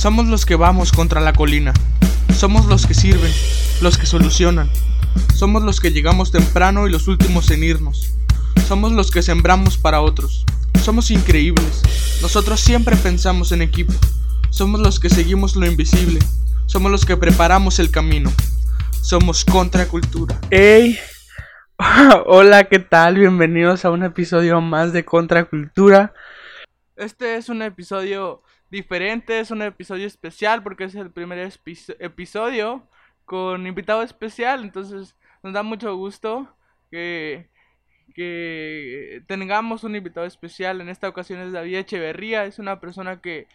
Somos 0.00 0.28
los 0.28 0.46
que 0.46 0.56
vamos 0.56 0.92
contra 0.92 1.20
la 1.20 1.34
colina. 1.34 1.74
Somos 2.34 2.64
los 2.64 2.86
que 2.86 2.94
sirven, 2.94 3.30
los 3.82 3.98
que 3.98 4.06
solucionan. 4.06 4.70
Somos 5.34 5.62
los 5.62 5.78
que 5.78 5.90
llegamos 5.90 6.32
temprano 6.32 6.88
y 6.88 6.90
los 6.90 7.06
últimos 7.06 7.50
en 7.50 7.62
irnos. 7.62 8.14
Somos 8.66 8.92
los 8.92 9.10
que 9.10 9.20
sembramos 9.20 9.76
para 9.76 10.00
otros. 10.00 10.46
Somos 10.82 11.10
increíbles. 11.10 11.82
Nosotros 12.22 12.60
siempre 12.60 12.96
pensamos 12.96 13.52
en 13.52 13.60
equipo. 13.60 13.92
Somos 14.48 14.80
los 14.80 15.00
que 15.00 15.10
seguimos 15.10 15.54
lo 15.54 15.66
invisible. 15.66 16.20
Somos 16.64 16.90
los 16.90 17.04
que 17.04 17.18
preparamos 17.18 17.78
el 17.78 17.90
camino. 17.90 18.32
Somos 19.02 19.44
contracultura. 19.44 20.40
¡Ey! 20.48 20.98
Hola, 22.24 22.64
¿qué 22.70 22.78
tal? 22.78 23.16
Bienvenidos 23.18 23.84
a 23.84 23.90
un 23.90 24.02
episodio 24.02 24.62
más 24.62 24.94
de 24.94 25.04
Contracultura. 25.04 26.14
Este 26.96 27.36
es 27.36 27.50
un 27.50 27.60
episodio 27.60 28.42
diferente, 28.70 29.40
es 29.40 29.50
un 29.50 29.62
episodio 29.62 30.06
especial 30.06 30.62
porque 30.62 30.84
es 30.84 30.94
el 30.94 31.10
primer 31.10 31.52
episodio 31.98 32.88
con 33.24 33.66
invitado 33.66 34.02
especial, 34.02 34.62
entonces 34.62 35.16
nos 35.42 35.52
da 35.52 35.62
mucho 35.62 35.94
gusto 35.96 36.48
que, 36.90 37.48
tengamos 39.26 39.84
un 39.84 39.96
invitado 39.96 40.26
especial. 40.26 40.80
En 40.80 40.88
esta 40.90 41.08
ocasión 41.08 41.40
es 41.40 41.52
David 41.52 41.76
Echeverría, 41.76 42.44
es 42.44 42.58
una 42.58 42.80
persona 42.80 43.20
que, 43.20 43.46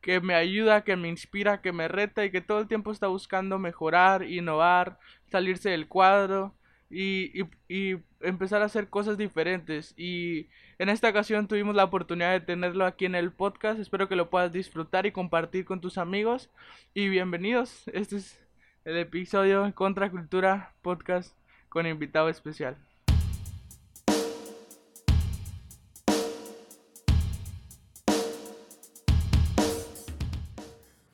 que 0.00 0.20
me 0.20 0.34
ayuda, 0.34 0.82
que 0.82 0.96
me 0.96 1.08
inspira, 1.08 1.60
que 1.60 1.72
me 1.72 1.86
reta 1.88 2.24
y 2.24 2.30
que 2.30 2.40
todo 2.40 2.60
el 2.60 2.68
tiempo 2.68 2.90
está 2.90 3.06
buscando 3.06 3.58
mejorar, 3.58 4.24
innovar, 4.24 4.98
salirse 5.30 5.70
del 5.70 5.88
cuadro 5.88 6.57
y, 6.90 7.42
y, 7.68 7.98
empezar 8.20 8.62
a 8.62 8.66
hacer 8.66 8.88
cosas 8.88 9.18
diferentes. 9.18 9.94
Y 9.96 10.48
en 10.78 10.88
esta 10.88 11.08
ocasión 11.08 11.46
tuvimos 11.46 11.76
la 11.76 11.84
oportunidad 11.84 12.32
de 12.32 12.40
tenerlo 12.40 12.84
aquí 12.84 13.04
en 13.04 13.14
el 13.14 13.32
podcast. 13.32 13.78
Espero 13.78 14.08
que 14.08 14.16
lo 14.16 14.30
puedas 14.30 14.52
disfrutar 14.52 15.06
y 15.06 15.12
compartir 15.12 15.64
con 15.64 15.80
tus 15.80 15.98
amigos. 15.98 16.50
Y 16.94 17.08
bienvenidos. 17.08 17.84
Este 17.92 18.16
es 18.16 18.38
el 18.84 18.96
episodio 18.96 19.72
Contra 19.74 20.10
Cultura 20.10 20.74
Podcast 20.82 21.36
con 21.68 21.86
invitado 21.86 22.28
especial. 22.28 22.76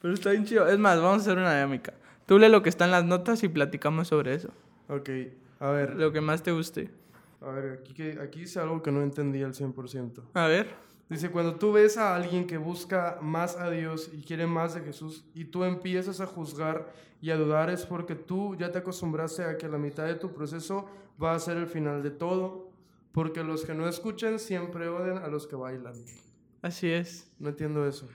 Pero 0.01 0.13
está 0.13 0.31
bien 0.31 0.45
chido. 0.45 0.69
Es 0.69 0.79
más, 0.79 1.01
vamos 1.01 1.19
a 1.19 1.21
hacer 1.23 1.39
una 1.39 1.55
dinámica. 1.55 1.95
Tú 2.27 2.39
lee 2.39 2.49
lo 2.49 2.63
que 2.63 2.69
está 2.69 2.85
en 2.85 2.91
las 2.91 3.05
notas 3.05 3.43
y 3.43 3.49
platicamos 3.49 4.09
sobre 4.09 4.35
eso. 4.35 4.51
Ok. 4.89 5.09
A 5.65 5.71
ver. 5.71 5.95
Lo 5.95 6.13
que 6.13 6.21
más 6.21 6.43
te 6.43 6.53
guste. 6.53 6.91
A 7.41 7.49
ver, 7.49 7.81
aquí, 7.81 8.03
aquí 8.21 8.41
dice 8.41 8.61
algo 8.61 8.83
que 8.83 8.93
no 8.93 9.03
entendí 9.03 9.43
al 9.43 9.55
100%. 9.55 10.23
A 10.35 10.47
ver. 10.47 10.69
Dice, 11.09 11.31
cuando 11.31 11.55
tú 11.55 11.73
ves 11.73 11.97
a 11.97 12.15
alguien 12.15 12.47
que 12.47 12.59
busca 12.59 13.19
más 13.23 13.57
a 13.57 13.71
Dios 13.71 14.11
y 14.13 14.23
quiere 14.23 14.47
más 14.47 14.75
de 14.75 14.83
Jesús 14.83 15.25
y 15.33 15.47
tú 15.47 15.65
empiezas 15.65 16.21
a 16.21 16.27
juzgar 16.27 16.93
y 17.23 17.31
a 17.31 17.37
dudar 17.37 17.71
es 17.71 17.87
porque 17.87 18.15
tú 18.15 18.55
ya 18.57 18.71
te 18.73 18.79
acostumbraste 18.79 19.43
a 19.45 19.57
que 19.57 19.67
la 19.67 19.79
mitad 19.79 20.05
de 20.05 20.17
tu 20.17 20.35
proceso 20.35 20.87
va 21.23 21.35
a 21.35 21.39
ser 21.39 21.57
el 21.57 21.67
final 21.67 22.03
de 22.03 22.11
todo, 22.11 22.71
porque 23.13 23.43
los 23.43 23.65
que 23.65 23.73
no 23.73 23.89
escuchan 23.89 24.39
siempre 24.39 24.89
odian 24.89 25.17
a 25.17 25.29
los 25.29 25.47
que 25.47 25.57
bailan. 25.57 25.95
Así 26.61 26.91
es. 26.91 27.33
No 27.39 27.49
entiendo 27.49 27.89
eso. 27.89 28.07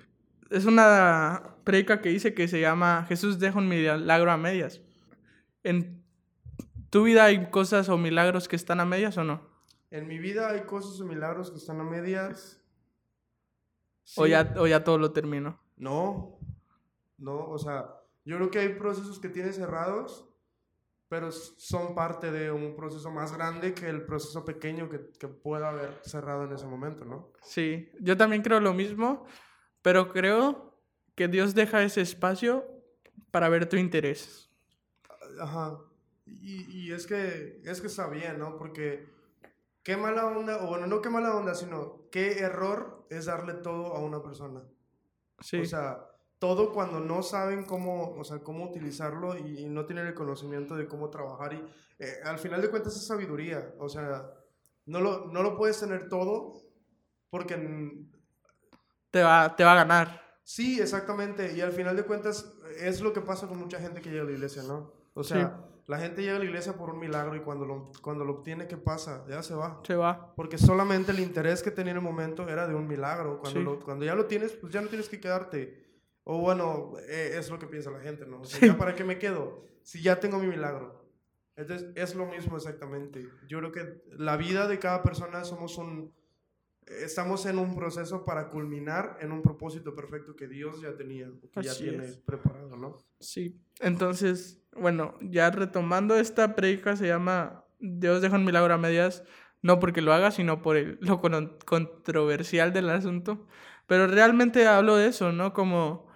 Es 0.52 0.66
una 0.66 1.56
predica 1.64 2.00
que 2.00 2.10
dice 2.10 2.36
que 2.36 2.48
se 2.48 2.62
llama 2.62 3.06
Jesús 3.08 3.40
deja 3.40 3.58
un 3.58 3.68
milagro 3.68 4.30
a 4.30 4.38
medias. 4.38 4.82
En 5.64 5.99
¿Tu 6.90 7.04
vida 7.04 7.26
hay 7.26 7.50
cosas 7.52 7.88
o 7.90 7.98
milagros 7.98 8.48
que 8.48 8.56
están 8.56 8.80
a 8.80 8.86
medias 8.86 9.18
o 9.18 9.24
no? 9.24 9.42
En 9.92 10.08
mi 10.08 10.18
vida 10.18 10.50
hay 10.50 10.62
cosas 10.62 11.00
o 11.00 11.06
milagros 11.06 11.52
que 11.52 11.58
están 11.58 11.80
a 11.80 11.84
medias. 11.84 12.62
O, 14.16 14.26
ya, 14.26 14.54
o 14.58 14.66
ya 14.66 14.84
todo 14.84 14.98
lo 14.98 15.12
termino. 15.12 15.60
No, 15.78 16.40
no, 17.18 17.48
o 17.48 17.60
sea, 17.60 17.96
yo 18.26 18.38
creo 18.38 18.50
que 18.50 18.60
hay 18.60 18.70
procesos 18.70 19.20
que 19.20 19.30
tienes 19.30 19.56
cerrados, 19.56 20.28
pero 21.10 21.32
son 21.32 21.94
parte 21.94 22.32
de 22.32 22.52
un 22.52 22.76
proceso 22.76 23.12
más 23.12 23.36
grande 23.36 23.74
que 23.74 23.88
el 23.88 24.06
proceso 24.06 24.44
pequeño 24.44 24.90
que, 24.90 25.12
que 25.20 25.28
pueda 25.28 25.70
haber 25.70 26.00
cerrado 26.04 26.46
en 26.46 26.54
ese 26.54 26.66
momento, 26.66 27.06
¿no? 27.06 27.32
Sí, 27.42 27.92
yo 28.00 28.18
también 28.18 28.42
creo 28.42 28.60
lo 28.60 28.74
mismo, 28.74 29.26
pero 29.84 30.12
creo 30.12 30.82
que 31.16 31.28
Dios 31.28 31.54
deja 31.54 31.84
ese 31.84 32.02
espacio 32.02 32.66
para 33.30 33.48
ver 33.50 33.70
tu 33.70 33.76
interés. 33.76 34.50
Ajá. 35.40 35.80
Y, 36.42 36.92
es, 36.92 37.06
que, 37.08 37.62
es 37.64 37.82
que 37.82 37.88
está 37.88 38.08
bien, 38.08 38.40
¿no? 38.40 38.58
Porque 38.58 39.08
qué 39.84 39.98
mala 39.98 40.26
onda, 40.26 40.64
o 40.64 40.68
bueno, 40.68 40.88
no 40.88 41.02
qué 41.02 41.10
mala 41.10 41.36
onda, 41.36 41.56
sino 41.56 42.10
qué 42.12 42.40
error 42.40 43.06
es 43.10 43.26
darle 43.26 43.54
todo 43.54 43.96
a 43.96 44.00
una 44.00 44.22
persona. 44.22 44.64
Sí. 45.42 45.58
O 45.62 45.66
sea, 45.66 46.06
todo 46.40 46.72
cuando 46.74 47.00
no 47.00 47.22
saben 47.22 47.66
cómo, 47.66 48.12
o 48.12 48.24
sea, 48.24 48.40
cómo 48.40 48.66
utilizarlo 48.66 49.38
y, 49.38 49.66
no 49.66 49.86
tienen 49.86 50.08
el 50.08 50.14
conocimiento 50.14 50.76
de 50.76 50.88
cómo 50.88 51.10
trabajar. 51.10 51.54
Y 51.54 51.66
eh, 52.00 52.20
al 52.24 52.40
final 52.40 52.62
de 52.62 52.70
cuentas 52.70 52.96
es 52.96 53.06
sabiduría. 53.06 53.74
O 53.78 53.90
sea, 53.90 54.32
no 54.86 55.02
lo, 55.02 55.28
no 55.28 55.44
lo 55.44 55.58
puedes 55.58 55.80
tener 55.80 56.08
todo 56.08 56.54
porque... 57.30 58.08
Te 59.12 59.24
va, 59.24 59.56
te 59.56 59.64
va 59.64 59.74
a 59.74 59.76
ganar. 59.76 60.30
Sí, 60.44 60.80
exactamente. 60.80 61.54
Y 61.56 61.62
al 61.62 61.72
final 61.72 61.96
de 61.96 62.04
cuentas 62.04 62.52
es 62.80 63.02
lo 63.02 63.14
que 63.14 63.22
pasa 63.22 63.48
con 63.48 63.60
mucha 63.60 63.80
gente 63.80 64.02
que 64.02 64.10
llega 64.10 64.24
a 64.24 64.26
la 64.26 64.32
iglesia, 64.32 64.64
¿no? 64.64 64.94
O 65.14 65.24
sea, 65.24 65.64
la 65.90 65.98
gente 65.98 66.22
llega 66.22 66.36
a 66.36 66.40
la 66.40 66.46
iglesia 66.46 66.74
por 66.74 66.92
un 66.92 67.00
milagro 67.00 67.36
y 67.36 67.40
cuando 67.40 67.66
lo, 67.66 67.92
cuando 68.04 68.24
lo 68.24 68.34
obtiene, 68.34 68.68
¿qué 68.68 68.78
pasa? 68.78 69.26
Ya 69.28 69.42
se 69.42 69.56
va. 69.56 69.82
Se 69.84 69.96
va. 69.96 70.36
Porque 70.36 70.60
solamente 70.60 71.12
el 71.12 71.20
interés 71.20 71.64
que 71.64 71.72
tenía 71.72 71.90
en 71.94 71.98
el 71.98 72.04
momento 72.04 72.48
era 72.48 72.68
de 72.68 72.76
un 72.76 72.88
milagro. 72.88 73.40
Cuando, 73.40 73.80
cuando 73.80 74.06
ya 74.06 74.14
lo 74.14 74.28
tienes, 74.28 74.52
pues 74.52 74.72
ya 74.72 74.82
no 74.82 74.88
tienes 74.88 75.10
que 75.10 75.20
quedarte. 75.20 75.90
O 76.26 76.38
bueno, 76.42 76.94
eh, 77.08 77.32
es 77.40 77.50
lo 77.50 77.58
que 77.58 77.66
piensa 77.66 77.90
la 77.90 78.02
gente, 78.02 78.28
¿no? 78.28 78.42
O 78.42 78.46
sea, 78.46 78.68
¿ya 78.68 78.78
para 78.78 78.94
qué 78.94 79.04
me 79.04 79.18
quedo? 79.18 79.66
Si 79.82 80.04
ya 80.04 80.20
tengo 80.20 80.38
mi 80.38 80.46
milagro. 80.46 81.10
Entonces, 81.56 81.90
es 81.96 82.14
lo 82.14 82.28
mismo 82.28 82.58
exactamente. 82.58 83.28
Yo 83.48 83.58
creo 83.58 83.72
que 83.72 84.04
la 84.16 84.38
vida 84.38 84.68
de 84.68 84.78
cada 84.78 85.02
persona 85.02 85.44
somos 85.44 85.80
un... 85.80 86.14
Estamos 86.90 87.46
en 87.46 87.60
un 87.60 87.76
proceso 87.76 88.26
para 88.26 88.50
culminar 88.50 89.18
en 89.22 89.32
un 89.32 89.42
propósito 89.42 89.96
perfecto 89.96 90.36
que 90.36 90.48
Dios 90.48 90.82
ya 90.82 90.96
tenía, 90.96 91.28
que 91.54 91.62
ya 91.62 91.76
tiene 91.76 92.08
preparado, 92.26 92.76
¿no? 92.76 92.98
Sí. 93.20 93.62
Entonces, 93.80 94.62
bueno, 94.76 95.16
ya 95.22 95.52
retomando 95.52 96.16
esta 96.16 96.56
predica 96.56 96.96
se 96.96 97.08
llama 97.08 97.64
Dios 97.80 98.22
deja 98.22 98.36
un 98.36 98.46
milagro 98.46 98.74
a 98.74 98.78
medias, 98.78 99.24
no 99.62 99.80
porque 99.80 100.02
lo 100.02 100.14
haga, 100.14 100.32
sino 100.32 100.62
por 100.62 100.78
lo 101.00 101.22
controversial 101.66 102.74
del 102.74 102.90
asunto. 102.90 103.48
Pero 103.88 104.08
realmente 104.08 104.68
hablo 104.68 104.96
de 104.96 105.08
eso, 105.08 105.32
¿no? 105.32 105.54
Como 105.54 106.08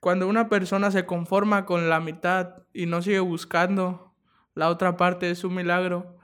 cuando 0.00 0.28
una 0.28 0.48
persona 0.48 0.90
se 0.90 1.04
conforma 1.04 1.66
con 1.66 1.88
la 1.88 2.00
mitad 2.00 2.62
y 2.72 2.86
no 2.86 3.02
sigue 3.02 3.20
buscando 3.20 4.14
la 4.54 4.70
otra 4.70 4.96
parte 4.96 5.26
de 5.26 5.34
su 5.34 5.50
milagro, 5.50 6.16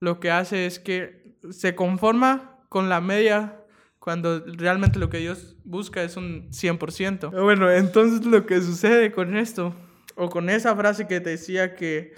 lo 0.00 0.20
que 0.20 0.30
hace 0.30 0.66
es 0.66 0.78
que 0.78 1.36
se 1.50 1.74
conforma 1.74 2.57
con 2.68 2.88
la 2.88 3.00
media 3.00 3.64
cuando 3.98 4.44
realmente 4.46 4.98
lo 4.98 5.10
que 5.10 5.18
Dios 5.18 5.56
busca 5.64 6.02
es 6.02 6.16
un 6.16 6.50
100%. 6.50 7.30
Bueno, 7.42 7.70
entonces 7.70 8.24
lo 8.24 8.46
que 8.46 8.60
sucede 8.60 9.12
con 9.12 9.36
esto 9.36 9.74
o 10.16 10.28
con 10.28 10.50
esa 10.50 10.74
frase 10.76 11.06
que 11.06 11.20
te 11.20 11.30
decía 11.30 11.74
que 11.74 12.14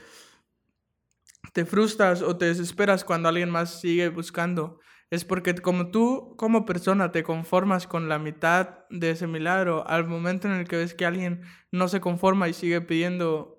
te 1.52 1.64
frustras 1.64 2.22
o 2.22 2.36
te 2.36 2.46
desesperas 2.46 3.04
cuando 3.04 3.28
alguien 3.28 3.50
más 3.50 3.80
sigue 3.80 4.08
buscando, 4.08 4.78
es 5.10 5.24
porque 5.24 5.54
como 5.56 5.90
tú 5.90 6.34
como 6.36 6.64
persona 6.64 7.10
te 7.10 7.24
conformas 7.24 7.86
con 7.86 8.08
la 8.08 8.18
mitad 8.18 8.86
de 8.90 9.10
ese 9.10 9.26
milagro, 9.26 9.86
al 9.88 10.06
momento 10.06 10.46
en 10.46 10.54
el 10.54 10.68
que 10.68 10.76
ves 10.76 10.94
que 10.94 11.06
alguien 11.06 11.42
no 11.72 11.88
se 11.88 12.00
conforma 12.00 12.48
y 12.48 12.52
sigue 12.52 12.80
pidiendo 12.80 13.58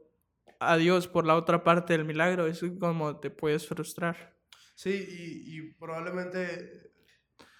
a 0.59 0.77
Dios 0.77 1.07
por 1.07 1.25
la 1.25 1.35
otra 1.35 1.63
parte 1.63 1.93
del 1.93 2.05
milagro, 2.05 2.47
es 2.47 2.63
como 2.79 3.17
te 3.17 3.29
puedes 3.29 3.67
frustrar. 3.67 4.30
Sí, 4.81 5.43
y, 5.45 5.73
probablemente 5.73 6.91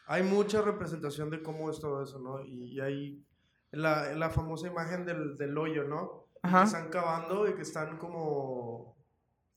hay 0.07 0.23
mucha 0.23 0.59
representación 0.59 1.29
de 1.29 1.43
cómo 1.43 1.69
es 1.69 1.79
todo 1.79 2.01
eso, 2.01 2.17
¿no? 2.17 2.43
Y, 2.43 2.79
hay 2.79 3.23
la, 3.69 4.13
la 4.13 4.31
famosa 4.31 4.65
imagen 4.65 5.05
del, 5.05 5.37
del 5.37 5.55
hoyo, 5.55 5.83
¿no? 5.83 6.29
que 6.41 6.63
están 6.63 6.89
cavando 6.89 7.47
y 7.47 7.53
que 7.53 7.61
están 7.61 7.99
como... 7.99 8.97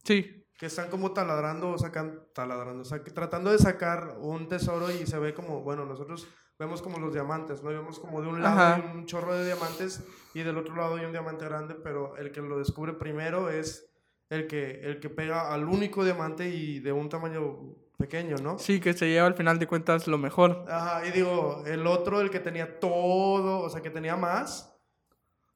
Sí. 0.05 0.47
Que 0.59 0.67
están 0.67 0.91
como 0.91 1.15
taladrando, 1.15 1.79
sacan, 1.79 2.25
taladrando, 2.35 2.87
tratando 3.15 3.51
de 3.51 3.59
sacar 3.59 4.19
un 4.21 4.47
tesoro 4.47 4.91
y 4.91 5.07
se 5.07 5.19
ve 5.19 5.33
como, 5.33 5.63
bueno, 5.63 5.87
nosotros 5.87 6.29
vemos 6.59 6.83
como 6.83 6.99
los 6.99 7.15
diamantes, 7.15 7.63
¿no? 7.63 7.71
Vemos 7.71 7.99
como 7.99 8.21
de 8.21 8.29
un 8.29 8.43
lado 8.43 8.61
hay 8.61 8.95
un 8.95 9.07
chorro 9.07 9.33
de 9.33 9.47
diamantes 9.47 10.05
y 10.35 10.43
del 10.43 10.59
otro 10.59 10.77
lado 10.77 10.97
hay 10.97 11.07
un 11.07 11.13
diamante 11.13 11.47
grande, 11.47 11.77
pero 11.77 12.15
el 12.19 12.31
que 12.31 12.43
lo 12.43 12.59
descubre 12.59 12.93
primero 12.93 13.49
es 13.49 13.91
el 14.35 14.47
que, 14.47 14.81
el 14.83 15.01
que 15.01 15.11
pega 15.11 15.53
al 15.53 15.69
único 15.69 16.05
diamante 16.05 16.49
y 16.49 16.81
de 16.81 16.93
un 16.93 17.09
tamaño 17.09 17.75
pequeño, 17.97 18.37
¿no? 18.43 18.59
Sí, 18.59 18.81
que 18.81 18.93
se 18.93 19.09
lleva 19.09 19.27
al 19.27 19.35
final 19.35 19.59
de 19.59 19.67
cuentas 19.67 20.07
lo 20.07 20.19
mejor. 20.19 20.65
Ajá, 20.69 21.07
y 21.07 21.13
digo, 21.13 21.63
el 21.67 21.87
otro, 21.87 22.21
el 22.21 22.31
que 22.31 22.41
tenía 22.41 22.81
todo, 22.81 23.61
o 23.61 23.71
sea, 23.71 23.81
que 23.81 23.91
tenía 23.91 24.17
más, 24.17 24.75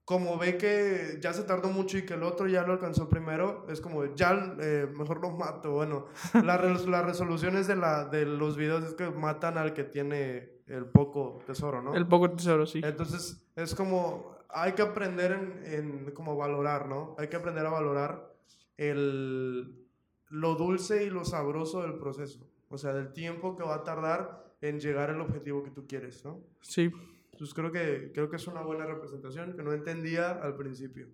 como 0.05 0.39
ve 0.39 0.57
que 0.57 1.19
ya 1.21 1.35
se 1.35 1.43
tardó 1.43 1.69
mucho 1.69 1.99
y 1.99 2.07
que 2.07 2.15
el 2.15 2.23
otro 2.23 2.47
ya 2.47 2.63
lo 2.63 2.73
alcanzó 2.73 3.09
primero, 3.09 3.67
es 3.69 3.81
como, 3.81 4.15
ya 4.15 4.55
eh, 4.61 4.89
mejor 4.97 5.21
lo 5.21 5.31
mato. 5.33 5.73
Bueno, 5.73 6.07
la, 6.33 6.57
las 6.57 7.05
resoluciones 7.05 7.67
de, 7.67 7.77
la, 7.77 8.05
de 8.05 8.25
los 8.25 8.57
videos 8.57 8.85
es 8.85 8.95
que 8.95 9.11
matan 9.11 9.59
al 9.59 9.75
que 9.75 9.85
tiene 9.85 10.63
el 10.67 10.87
poco 10.87 11.41
tesoro, 11.47 11.83
¿no? 11.83 11.95
El 11.95 12.07
poco 12.07 12.31
tesoro, 12.31 12.67
sí. 12.67 12.81
Entonces, 12.85 13.47
es 13.57 13.75
como, 13.75 14.39
hay 14.49 14.73
que 14.73 14.83
aprender 14.83 15.33
en, 15.33 15.75
en 15.75 16.11
como 16.13 16.37
valorar, 16.37 16.89
¿no? 16.89 17.15
Hay 17.19 17.29
que 17.29 17.37
aprender 17.37 17.67
a 17.67 17.71
valorar 17.71 18.38
el, 18.79 19.87
lo 20.29 20.55
dulce 20.55 21.05
y 21.05 21.11
lo 21.11 21.25
sabroso 21.25 21.83
del 21.83 21.99
proceso. 21.99 22.49
O 22.71 22.79
sea, 22.79 22.95
del 22.95 23.13
tiempo 23.13 23.57
que 23.57 23.65
va 23.65 23.77
a 23.77 23.85
tardar 23.85 24.57
en 24.63 24.81
llegar 24.81 25.11
al 25.11 25.21
objetivo 25.21 25.63
que 25.63 25.71
tú 25.71 25.87
quieres, 25.87 26.25
¿no? 26.25 26.43
Sí. 26.63 26.91
Entonces 27.33 27.55
creo 27.55 27.71
que, 27.71 28.11
creo 28.13 28.31
que 28.31 28.37
es 28.37 28.47
una 28.47 28.63
buena 28.63 28.87
representación 28.87 29.55
que 29.55 29.63
no 29.63 29.73
entendía 29.73 30.31
al 30.31 30.57
principio. 30.57 31.09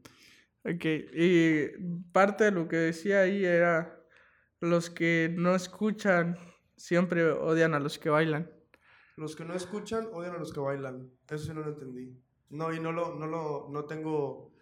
Ok, 0.64 0.84
y 1.12 1.68
parte 2.12 2.44
de 2.44 2.50
lo 2.52 2.66
que 2.68 2.76
decía 2.76 3.20
ahí 3.20 3.44
era 3.44 4.02
los 4.60 4.88
que 4.88 5.30
no 5.36 5.54
escuchan 5.54 6.38
siempre 6.76 7.30
odian 7.30 7.74
a 7.74 7.80
los 7.80 7.98
que 7.98 8.08
bailan. 8.08 8.50
Los 9.16 9.36
que 9.36 9.44
no 9.44 9.54
escuchan 9.54 10.08
odian 10.12 10.36
a 10.36 10.38
los 10.38 10.52
que 10.52 10.60
bailan. 10.60 11.10
Eso 11.28 11.44
sí 11.44 11.52
no 11.52 11.60
lo 11.60 11.68
entendí. 11.68 12.18
No, 12.48 12.72
y 12.72 12.80
no 12.80 12.92
lo, 12.92 13.14
no 13.14 13.26
lo, 13.26 13.68
no 13.70 13.84
tengo 13.84 14.53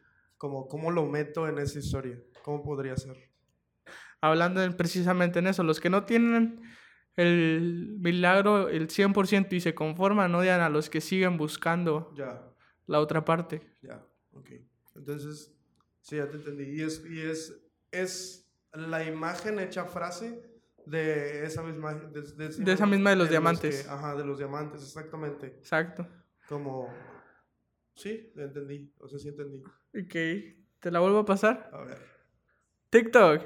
como, 0.43 0.67
¿cómo 0.67 0.91
lo 0.91 1.07
meto 1.07 1.47
en 1.47 1.57
esa 1.61 1.79
historia? 1.79 2.21
¿Cómo 2.43 2.65
podría 2.65 2.97
ser? 2.97 3.17
Hablando 4.21 4.61
precisamente 4.77 5.39
en 5.39 5.47
eso, 5.47 5.63
los 5.63 5.79
que 5.79 5.89
no 5.89 6.05
tienen 6.05 6.61
el 7.15 7.95
milagro 8.01 8.69
el 8.69 8.89
100% 8.89 9.53
y 9.53 9.61
se 9.61 9.73
conforman, 9.73 10.35
odian 10.35 10.61
a 10.61 10.69
los 10.69 10.91
que 10.91 11.01
siguen 11.01 11.37
buscando 11.37 12.13
ya. 12.17 12.45
la 12.89 12.99
otra 12.99 13.25
parte. 13.25 13.61
Ya, 13.83 14.05
ok. 14.33 14.51
Entonces, 14.97 15.55
sí, 16.01 16.17
ya 16.17 16.29
te 16.29 16.39
entendí. 16.39 16.65
Y 16.65 16.83
es, 16.83 17.07
y 17.09 17.21
es, 17.21 17.63
es 17.93 18.53
la 18.73 19.05
imagen 19.05 19.61
hecha 19.61 19.85
frase 19.85 20.43
de 20.87 21.47
esa 21.47 21.63
misma... 21.63 21.95
De, 21.95 22.21
de, 22.21 22.73
esa 22.73 22.87
misma 22.87 23.11
de 23.11 23.17
los 23.17 23.31
diamantes. 23.31 23.89
ajá, 23.89 24.17
de 24.17 24.25
los 24.25 24.39
diamantes, 24.39 24.83
exactamente. 24.83 25.47
Exacto. 25.47 26.05
Como... 26.49 26.93
Sí, 27.95 28.33
entendí. 28.35 28.93
O 28.99 29.07
sea, 29.07 29.21
sí 29.21 29.29
entendí. 29.29 29.63
Ok. 29.95 30.15
¿Te 30.81 30.91
la 30.91 31.01
vuelvo 31.01 31.21
a 31.21 31.25
pasar? 31.25 31.71
A 31.73 31.79
ver. 31.83 31.99
TikTok. 32.91 33.43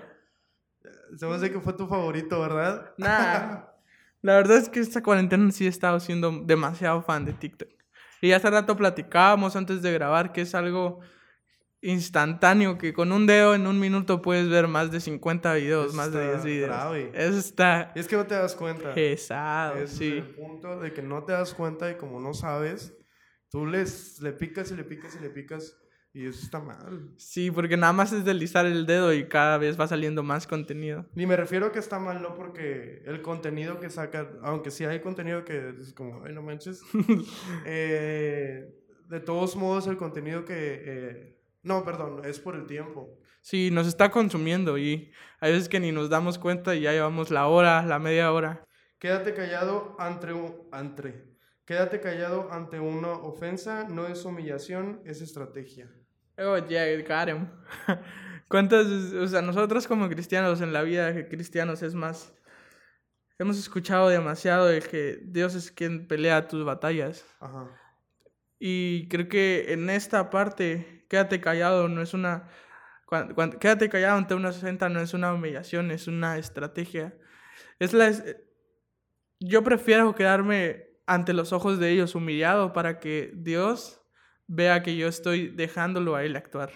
Se 1.16 1.26
me 1.26 1.34
hace 1.34 1.50
que 1.50 1.60
fue 1.60 1.72
tu 1.72 1.86
favorito, 1.86 2.40
¿verdad? 2.40 2.94
Nah. 2.98 3.64
La 4.22 4.34
verdad 4.34 4.56
es 4.56 4.68
que 4.68 4.80
esta 4.80 5.02
cuarentena 5.02 5.52
sí 5.52 5.66
he 5.66 5.68
estado 5.68 6.00
siendo 6.00 6.32
demasiado 6.44 7.00
fan 7.02 7.24
de 7.24 7.32
TikTok. 7.32 7.68
Y 8.20 8.32
hace 8.32 8.50
rato 8.50 8.76
platicábamos 8.76 9.54
antes 9.54 9.82
de 9.82 9.92
grabar 9.92 10.32
que 10.32 10.40
es 10.40 10.54
algo 10.54 11.00
instantáneo, 11.80 12.78
que 12.78 12.92
con 12.92 13.12
un 13.12 13.26
dedo 13.26 13.54
en 13.54 13.66
un 13.66 13.78
minuto 13.78 14.22
puedes 14.22 14.48
ver 14.48 14.66
más 14.66 14.90
de 14.90 15.00
50 15.00 15.54
videos, 15.54 15.94
más 15.94 16.12
de 16.12 16.30
10 16.30 16.44
videos. 16.44 16.68
Grave. 16.70 17.12
Eso 17.14 17.38
está... 17.38 17.92
Y 17.94 18.00
es 18.00 18.08
que 18.08 18.16
no 18.16 18.26
te 18.26 18.34
das 18.34 18.56
cuenta. 18.56 18.94
Pesado, 18.94 19.76
es 19.76 19.90
sí. 19.90 20.14
el 20.14 20.34
punto 20.34 20.80
de 20.80 20.92
que 20.92 21.02
no 21.02 21.22
te 21.24 21.32
das 21.32 21.54
cuenta 21.54 21.90
y 21.90 21.96
como 21.96 22.18
no 22.18 22.34
sabes, 22.34 22.96
tú 23.50 23.66
les, 23.66 24.20
le 24.20 24.32
picas 24.32 24.72
y 24.72 24.74
le 24.74 24.84
picas 24.84 25.14
y 25.14 25.20
le 25.20 25.30
picas 25.30 25.76
y 26.16 26.24
eso 26.24 26.40
está 26.42 26.60
mal. 26.60 27.10
Sí, 27.18 27.50
porque 27.50 27.76
nada 27.76 27.92
más 27.92 28.10
es 28.10 28.24
deslizar 28.24 28.64
el 28.64 28.86
dedo 28.86 29.12
y 29.12 29.28
cada 29.28 29.58
vez 29.58 29.78
va 29.78 29.86
saliendo 29.86 30.22
más 30.22 30.46
contenido. 30.46 31.04
Ni 31.14 31.26
me 31.26 31.36
refiero 31.36 31.66
a 31.66 31.72
que 31.72 31.78
está 31.78 31.98
mal, 31.98 32.22
no 32.22 32.34
porque 32.34 33.02
el 33.04 33.20
contenido 33.20 33.78
que 33.80 33.90
saca, 33.90 34.30
aunque 34.40 34.70
sí 34.70 34.86
hay 34.86 35.00
contenido 35.00 35.44
que 35.44 35.74
es 35.78 35.92
como, 35.92 36.24
ay, 36.24 36.32
no 36.32 36.40
manches. 36.40 36.80
eh, 37.66 38.66
de 39.10 39.20
todos 39.20 39.56
modos, 39.56 39.88
el 39.88 39.98
contenido 39.98 40.46
que... 40.46 40.82
Eh, 40.86 41.38
no, 41.62 41.84
perdón, 41.84 42.22
es 42.24 42.40
por 42.40 42.56
el 42.56 42.66
tiempo. 42.66 43.18
Sí, 43.42 43.70
nos 43.70 43.86
está 43.86 44.10
consumiendo 44.10 44.78
y 44.78 45.12
hay 45.38 45.52
veces 45.52 45.68
que 45.68 45.80
ni 45.80 45.92
nos 45.92 46.08
damos 46.08 46.38
cuenta 46.38 46.74
y 46.74 46.80
ya 46.80 46.92
llevamos 46.92 47.30
la 47.30 47.46
hora, 47.46 47.84
la 47.84 47.98
media 47.98 48.32
hora. 48.32 48.64
Quédate 48.98 49.34
callado 49.34 49.94
ante 49.98 50.32
un... 50.32 50.66
Entre. 50.72 51.36
Quédate 51.66 52.00
callado 52.00 52.50
ante 52.52 52.80
una 52.80 53.10
ofensa, 53.10 53.86
no 53.86 54.06
es 54.06 54.24
humillación, 54.24 55.02
es 55.04 55.20
estrategia. 55.20 55.92
Oh, 56.38 56.58
yeah, 56.68 56.96
got 57.02 57.28
him. 57.28 57.48
¿Cuántas, 58.48 58.86
o 58.86 59.26
sea, 59.26 59.42
nosotros 59.42 59.86
como 59.86 60.08
cristianos 60.08 60.60
en 60.60 60.72
la 60.72 60.82
vida 60.82 61.28
cristianos 61.28 61.82
es 61.82 61.94
más, 61.94 62.32
hemos 63.38 63.58
escuchado 63.58 64.08
demasiado 64.08 64.66
de 64.66 64.80
que 64.80 65.18
Dios 65.22 65.54
es 65.54 65.72
quien 65.72 66.06
pelea 66.06 66.46
tus 66.46 66.64
batallas. 66.64 67.24
Ajá. 67.40 67.68
Y 68.58 69.08
creo 69.08 69.28
que 69.28 69.72
en 69.72 69.90
esta 69.90 70.30
parte, 70.30 71.04
quédate 71.08 71.40
callado, 71.40 71.88
no 71.88 72.00
es 72.00 72.14
una, 72.14 72.48
cuando, 73.06 73.58
quédate 73.58 73.88
callado 73.88 74.16
ante 74.16 74.34
una 74.34 74.50
ofensa 74.50 74.88
no 74.88 75.00
es 75.00 75.12
una 75.12 75.32
humillación, 75.32 75.90
es 75.90 76.06
una 76.06 76.38
estrategia. 76.38 77.14
Es 77.78 77.92
la, 77.92 78.12
yo 79.40 79.62
prefiero 79.62 80.14
quedarme 80.14 80.86
ante 81.06 81.32
los 81.32 81.52
ojos 81.52 81.78
de 81.78 81.90
ellos 81.90 82.14
humillado 82.14 82.72
para 82.72 82.98
que 82.98 83.32
Dios 83.34 84.00
vea 84.46 84.82
que 84.82 84.96
yo 84.96 85.08
estoy 85.08 85.48
dejándolo 85.48 86.16
a 86.16 86.24
él 86.24 86.36
actuar. 86.36 86.70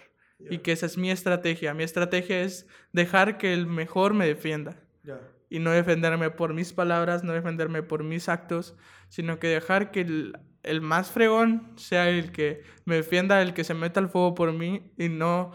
Y 0.48 0.58
que 0.58 0.72
esa 0.72 0.86
es 0.86 0.96
mi 0.96 1.10
estrategia. 1.10 1.74
Mi 1.74 1.82
estrategia 1.82 2.40
es 2.40 2.66
dejar 2.92 3.36
que 3.36 3.52
el 3.52 3.66
mejor 3.66 4.14
me 4.14 4.26
defienda. 4.26 4.80
Y 5.50 5.58
no 5.58 5.70
defenderme 5.70 6.30
por 6.30 6.54
mis 6.54 6.72
palabras, 6.72 7.24
no 7.24 7.32
defenderme 7.32 7.82
por 7.82 8.04
mis 8.04 8.28
actos, 8.28 8.76
sino 9.08 9.38
que 9.38 9.48
dejar 9.48 9.90
que 9.90 10.00
el, 10.02 10.38
el, 10.62 10.80
más 10.80 11.10
fregón 11.10 11.72
sea 11.76 12.08
el 12.08 12.32
que 12.32 12.62
me 12.84 12.94
defienda, 12.96 13.42
el 13.42 13.52
que 13.52 13.64
se 13.64 13.74
meta 13.74 14.00
al 14.00 14.08
fuego 14.08 14.34
por 14.34 14.52
mí 14.52 14.92
y 14.96 15.08
no, 15.08 15.50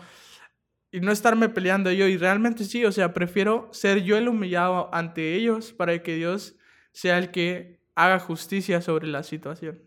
y 0.92 1.00
no 1.00 1.12
estarme 1.12 1.50
peleando 1.50 1.92
yo. 1.92 2.08
Y 2.08 2.18
realmente 2.18 2.66
sí, 2.66 2.86
o 2.86 2.92
sea, 2.92 3.14
prefiero 3.14 3.70
ser 3.72 4.04
yo 4.04 4.18
el 4.18 4.28
humillado 4.28 4.94
ante 4.94 5.34
ellos 5.34 5.74
para 5.74 6.04
que 6.04 6.16
Dios 6.16 6.58
sea 6.92 7.18
el 7.18 7.32
que 7.32 7.80
haga 7.96 8.20
justicia 8.20 8.82
sobre 8.82 9.08
la 9.08 9.24
situación. 9.24 9.82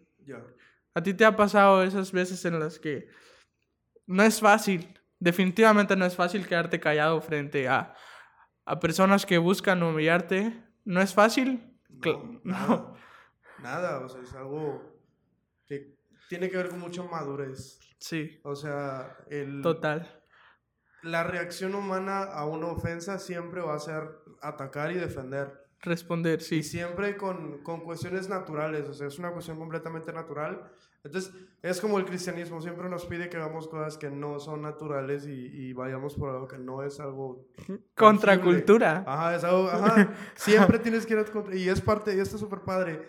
¿A 0.94 1.02
ti 1.02 1.14
te 1.14 1.24
ha 1.24 1.36
pasado 1.36 1.82
esas 1.82 2.12
veces 2.12 2.44
en 2.44 2.58
las 2.58 2.78
que 2.78 3.08
no 4.06 4.22
es 4.22 4.40
fácil, 4.40 4.98
definitivamente 5.18 5.96
no 5.96 6.06
es 6.06 6.16
fácil 6.16 6.46
quedarte 6.46 6.80
callado 6.80 7.20
frente 7.20 7.68
a, 7.68 7.94
a 8.64 8.80
personas 8.80 9.26
que 9.26 9.38
buscan 9.38 9.82
humillarte? 9.82 10.64
¿No 10.84 11.00
es 11.00 11.14
fácil? 11.14 11.78
No, 11.88 12.40
nada, 12.44 12.94
nada, 13.62 14.00
o 14.00 14.08
sea, 14.08 14.22
es 14.22 14.34
algo 14.34 14.82
que 15.66 15.98
tiene 16.28 16.48
que 16.50 16.56
ver 16.56 16.68
con 16.68 16.80
mucha 16.80 17.02
madurez. 17.02 17.80
Sí. 17.98 18.40
O 18.44 18.54
sea, 18.54 19.16
el... 19.28 19.62
Total. 19.62 20.22
La 21.02 21.22
reacción 21.24 21.74
humana 21.74 22.22
a 22.22 22.44
una 22.46 22.68
ofensa 22.68 23.18
siempre 23.18 23.60
va 23.60 23.74
a 23.74 23.78
ser 23.78 24.02
atacar 24.40 24.92
y 24.92 24.94
defender. 24.94 25.67
Responder, 25.82 26.40
sí. 26.40 26.56
Y 26.56 26.62
siempre 26.62 27.16
con, 27.16 27.58
con 27.62 27.80
cuestiones 27.80 28.28
naturales, 28.28 28.88
o 28.88 28.94
sea, 28.94 29.06
es 29.06 29.18
una 29.18 29.30
cuestión 29.30 29.58
completamente 29.58 30.12
natural. 30.12 30.70
Entonces, 31.04 31.32
es 31.62 31.80
como 31.80 31.98
el 31.98 32.04
cristianismo, 32.04 32.60
siempre 32.60 32.88
nos 32.88 33.06
pide 33.06 33.28
que 33.28 33.36
hagamos 33.36 33.68
cosas 33.68 33.96
que 33.96 34.10
no 34.10 34.40
son 34.40 34.62
naturales 34.62 35.26
y, 35.26 35.30
y 35.30 35.72
vayamos 35.72 36.16
por 36.16 36.30
algo 36.30 36.48
que 36.48 36.58
no 36.58 36.82
es 36.82 36.98
algo... 36.98 37.46
Contracultura. 37.94 39.04
Ajá, 39.06 39.36
es 39.36 39.44
algo, 39.44 39.68
ajá, 39.68 40.12
siempre 40.34 40.80
tienes 40.80 41.06
que 41.06 41.14
ir 41.14 41.20
a 41.20 41.24
contra... 41.24 41.54
Y 41.54 41.68
es 41.68 41.80
parte, 41.80 42.16
y 42.16 42.18
esto 42.18 42.34
es 42.34 42.40
súper 42.40 42.62
padre. 42.62 43.08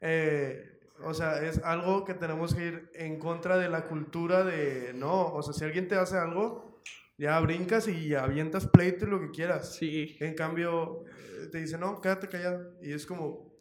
Eh, 0.00 0.80
o 1.04 1.12
sea, 1.12 1.42
es 1.42 1.62
algo 1.62 2.04
que 2.04 2.14
tenemos 2.14 2.54
que 2.54 2.66
ir 2.66 2.90
en 2.94 3.18
contra 3.18 3.58
de 3.58 3.68
la 3.68 3.84
cultura 3.84 4.42
de, 4.42 4.92
no, 4.94 5.34
o 5.34 5.42
sea, 5.42 5.52
si 5.52 5.64
alguien 5.64 5.88
te 5.88 5.96
hace 5.96 6.16
algo, 6.16 6.75
ya 7.18 7.40
brincas 7.40 7.88
y 7.88 8.14
avientas 8.14 8.66
pleito 8.66 9.06
y 9.06 9.10
lo 9.10 9.20
que 9.20 9.30
quieras. 9.30 9.74
Sí. 9.76 10.16
En 10.20 10.34
cambio, 10.34 11.04
te 11.50 11.58
dice, 11.58 11.78
no, 11.78 12.00
quédate 12.00 12.28
callado. 12.28 12.74
Y 12.82 12.92
es 12.92 13.06
como, 13.06 13.52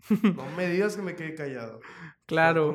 no 0.22 0.48
me 0.56 0.68
digas 0.68 0.96
que 0.96 1.02
me 1.02 1.16
quede 1.16 1.34
callado. 1.34 1.80
Claro. 2.26 2.74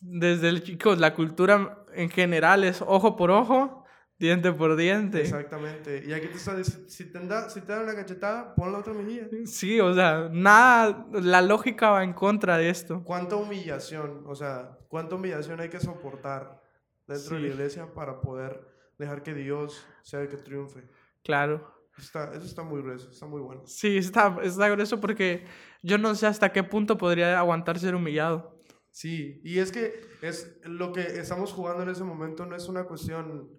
Desde 0.00 0.48
el 0.48 0.62
chico, 0.62 0.94
la 0.94 1.14
cultura 1.14 1.84
en 1.94 2.10
general 2.10 2.62
es 2.64 2.82
ojo 2.82 3.16
por 3.16 3.30
ojo, 3.30 3.84
diente 4.18 4.52
por 4.52 4.76
diente. 4.76 5.22
Exactamente. 5.22 6.04
Y 6.06 6.12
aquí 6.12 6.28
te 6.28 6.36
está 6.36 6.62
si 6.62 7.10
te, 7.10 7.18
da, 7.20 7.50
si 7.50 7.62
te 7.62 7.72
dan 7.72 7.82
una 7.82 7.94
cachetada, 7.94 8.54
pon 8.54 8.70
la 8.72 8.78
otra 8.78 8.92
mejilla. 8.92 9.26
Sí, 9.46 9.80
o 9.80 9.92
sea, 9.94 10.28
nada, 10.30 11.06
la 11.12 11.42
lógica 11.42 11.90
va 11.90 12.04
en 12.04 12.12
contra 12.12 12.58
de 12.58 12.68
esto. 12.68 13.02
¿Cuánta 13.04 13.36
humillación, 13.36 14.22
o 14.26 14.34
sea, 14.36 14.78
cuánta 14.88 15.16
humillación 15.16 15.60
hay 15.60 15.68
que 15.68 15.80
soportar 15.80 16.62
dentro 17.06 17.36
de 17.36 17.42
la 17.42 17.48
iglesia 17.48 17.92
para 17.92 18.20
poder 18.20 18.77
dejar 18.98 19.22
que 19.22 19.34
Dios 19.34 19.86
sea 20.02 20.20
el 20.20 20.28
que 20.28 20.36
triunfe? 20.36 20.84
Claro. 21.22 21.74
Está, 21.96 22.32
eso 22.32 22.44
está 22.44 22.62
muy 22.62 22.80
grueso, 22.80 23.10
está 23.10 23.26
muy 23.26 23.40
bueno. 23.40 23.62
Sí, 23.66 23.96
está, 23.96 24.36
está 24.42 24.68
grueso 24.68 25.00
porque 25.00 25.44
yo 25.82 25.98
no 25.98 26.14
sé 26.14 26.26
hasta 26.26 26.52
qué 26.52 26.62
punto 26.62 26.96
podría 26.96 27.38
aguantar 27.38 27.78
ser 27.78 27.94
humillado. 27.94 28.58
Sí, 28.90 29.40
y 29.44 29.58
es 29.58 29.72
que 29.72 30.00
es 30.22 30.60
lo 30.64 30.92
que 30.92 31.02
estamos 31.02 31.52
jugando 31.52 31.82
en 31.82 31.90
ese 31.90 32.04
momento 32.04 32.46
no 32.46 32.56
es 32.56 32.68
una 32.68 32.84
cuestión 32.84 33.50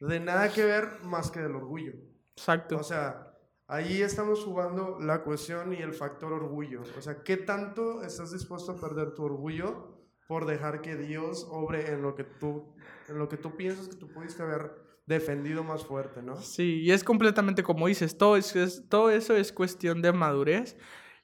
de 0.00 0.20
nada 0.20 0.52
que 0.52 0.64
ver 0.64 1.00
más 1.02 1.30
que 1.30 1.40
del 1.40 1.54
orgullo. 1.54 1.92
Exacto. 2.36 2.78
O 2.78 2.82
sea, 2.82 3.36
ahí 3.66 4.02
estamos 4.02 4.44
jugando 4.44 4.98
la 5.00 5.22
cuestión 5.22 5.72
y 5.72 5.76
el 5.76 5.92
factor 5.92 6.32
orgullo. 6.32 6.82
O 6.96 7.00
sea, 7.00 7.22
¿qué 7.22 7.36
tanto 7.36 8.02
estás 8.02 8.32
dispuesto 8.32 8.72
a 8.72 8.80
perder 8.80 9.14
tu 9.14 9.24
orgullo 9.24 10.00
por 10.26 10.46
dejar 10.46 10.80
que 10.80 10.96
Dios 10.96 11.46
obre 11.50 11.92
en 11.92 12.02
lo 12.02 12.14
que 12.14 12.24
tú, 12.24 12.74
lo 13.14 13.28
que 13.28 13.36
tú 13.36 13.56
piensas 13.56 13.88
que 13.88 13.96
tú 13.96 14.08
pudiste 14.08 14.42
haber 14.42 14.72
defendido 15.06 15.64
más 15.64 15.84
fuerte, 15.84 16.22
¿no? 16.22 16.40
Sí, 16.40 16.80
y 16.82 16.92
es 16.92 17.02
completamente 17.04 17.62
como 17.62 17.88
dices, 17.88 18.16
todo, 18.16 18.36
es, 18.36 18.84
todo 18.88 19.10
eso 19.10 19.34
es 19.34 19.52
cuestión 19.52 20.02
de 20.02 20.12
madurez 20.12 20.76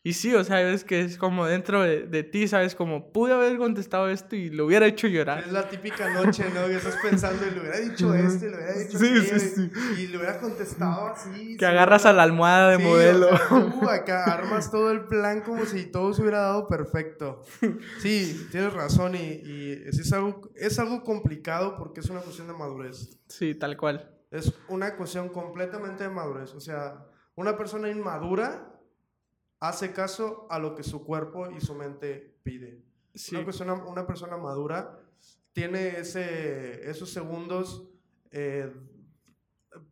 Y 0.06 0.12
sí, 0.12 0.32
o 0.36 0.44
sea, 0.44 0.62
es 0.62 0.84
que 0.84 1.00
es 1.00 1.18
como 1.18 1.46
dentro 1.46 1.82
de, 1.82 2.22
ti, 2.22 2.46
¿sabes? 2.46 2.76
Como 2.76 3.10
pude 3.10 3.32
haber 3.32 3.58
contestado 3.58 4.08
esto 4.08 4.36
y 4.36 4.50
lo 4.50 4.66
hubiera 4.66 4.86
hecho 4.86 5.08
llorar. 5.08 5.40
Es 5.40 5.50
la 5.50 5.68
típica 5.68 6.08
noche, 6.10 6.44
¿no? 6.54 6.64
Que 6.68 6.76
estás 6.76 6.94
pensando 7.02 7.44
y 7.44 7.50
le 7.50 7.60
hubiera 7.60 7.80
dicho 7.80 8.14
esto 8.14 8.46
y 8.46 8.50
le 8.50 8.56
hubiera 8.56 8.72
dicho 8.74 8.98
sí, 9.00 9.20
sí, 9.22 9.40
sí. 9.40 9.70
Y 9.98 10.06
le 10.06 10.18
hubiera 10.18 10.38
contestado 10.38 11.08
así. 11.08 11.56
Que 11.56 11.66
agarras 11.66 12.06
a 12.06 12.12
la 12.12 12.22
almohada 12.22 12.70
de 12.70 12.78
modelo. 12.78 13.30
O 13.30 13.36
sea, 13.36 13.48
tú 13.48 13.90
acá 13.90 14.32
armas 14.32 14.70
todo 14.70 14.92
el 14.92 15.06
plan 15.06 15.40
como 15.40 15.64
si 15.64 15.86
todo 15.86 16.14
se 16.14 16.22
hubiera 16.22 16.38
dado 16.38 16.68
perfecto. 16.68 17.42
Sí, 17.98 18.46
tienes 18.52 18.74
razón 18.74 19.16
y, 19.16 19.18
y 19.18 19.82
es, 19.88 20.12
algo, 20.12 20.52
es 20.54 20.78
algo 20.78 21.02
complicado 21.02 21.76
porque 21.76 21.98
es 21.98 22.08
una 22.10 22.20
cuestión 22.20 22.46
de 22.46 22.52
madurez. 22.52 23.18
Sí, 23.26 23.56
tal 23.56 23.76
cual. 23.76 24.08
Es 24.30 24.54
una 24.68 24.94
cuestión 24.94 25.30
completamente 25.30 26.04
de 26.04 26.10
madurez. 26.10 26.54
O 26.54 26.60
sea, 26.60 27.08
una 27.34 27.56
persona 27.56 27.90
inmadura 27.90 28.75
hace 29.60 29.92
caso 29.92 30.46
a 30.50 30.58
lo 30.58 30.74
que 30.74 30.82
su 30.82 31.04
cuerpo 31.04 31.50
y 31.50 31.60
su 31.60 31.74
mente 31.74 32.38
pide. 32.42 32.82
Una, 33.32 33.44
persona, 33.44 33.74
una 33.74 34.06
persona 34.06 34.36
madura 34.36 34.98
tiene 35.52 35.98
ese, 35.98 36.88
esos 36.90 37.10
segundos 37.10 37.88
eh, 38.30 38.70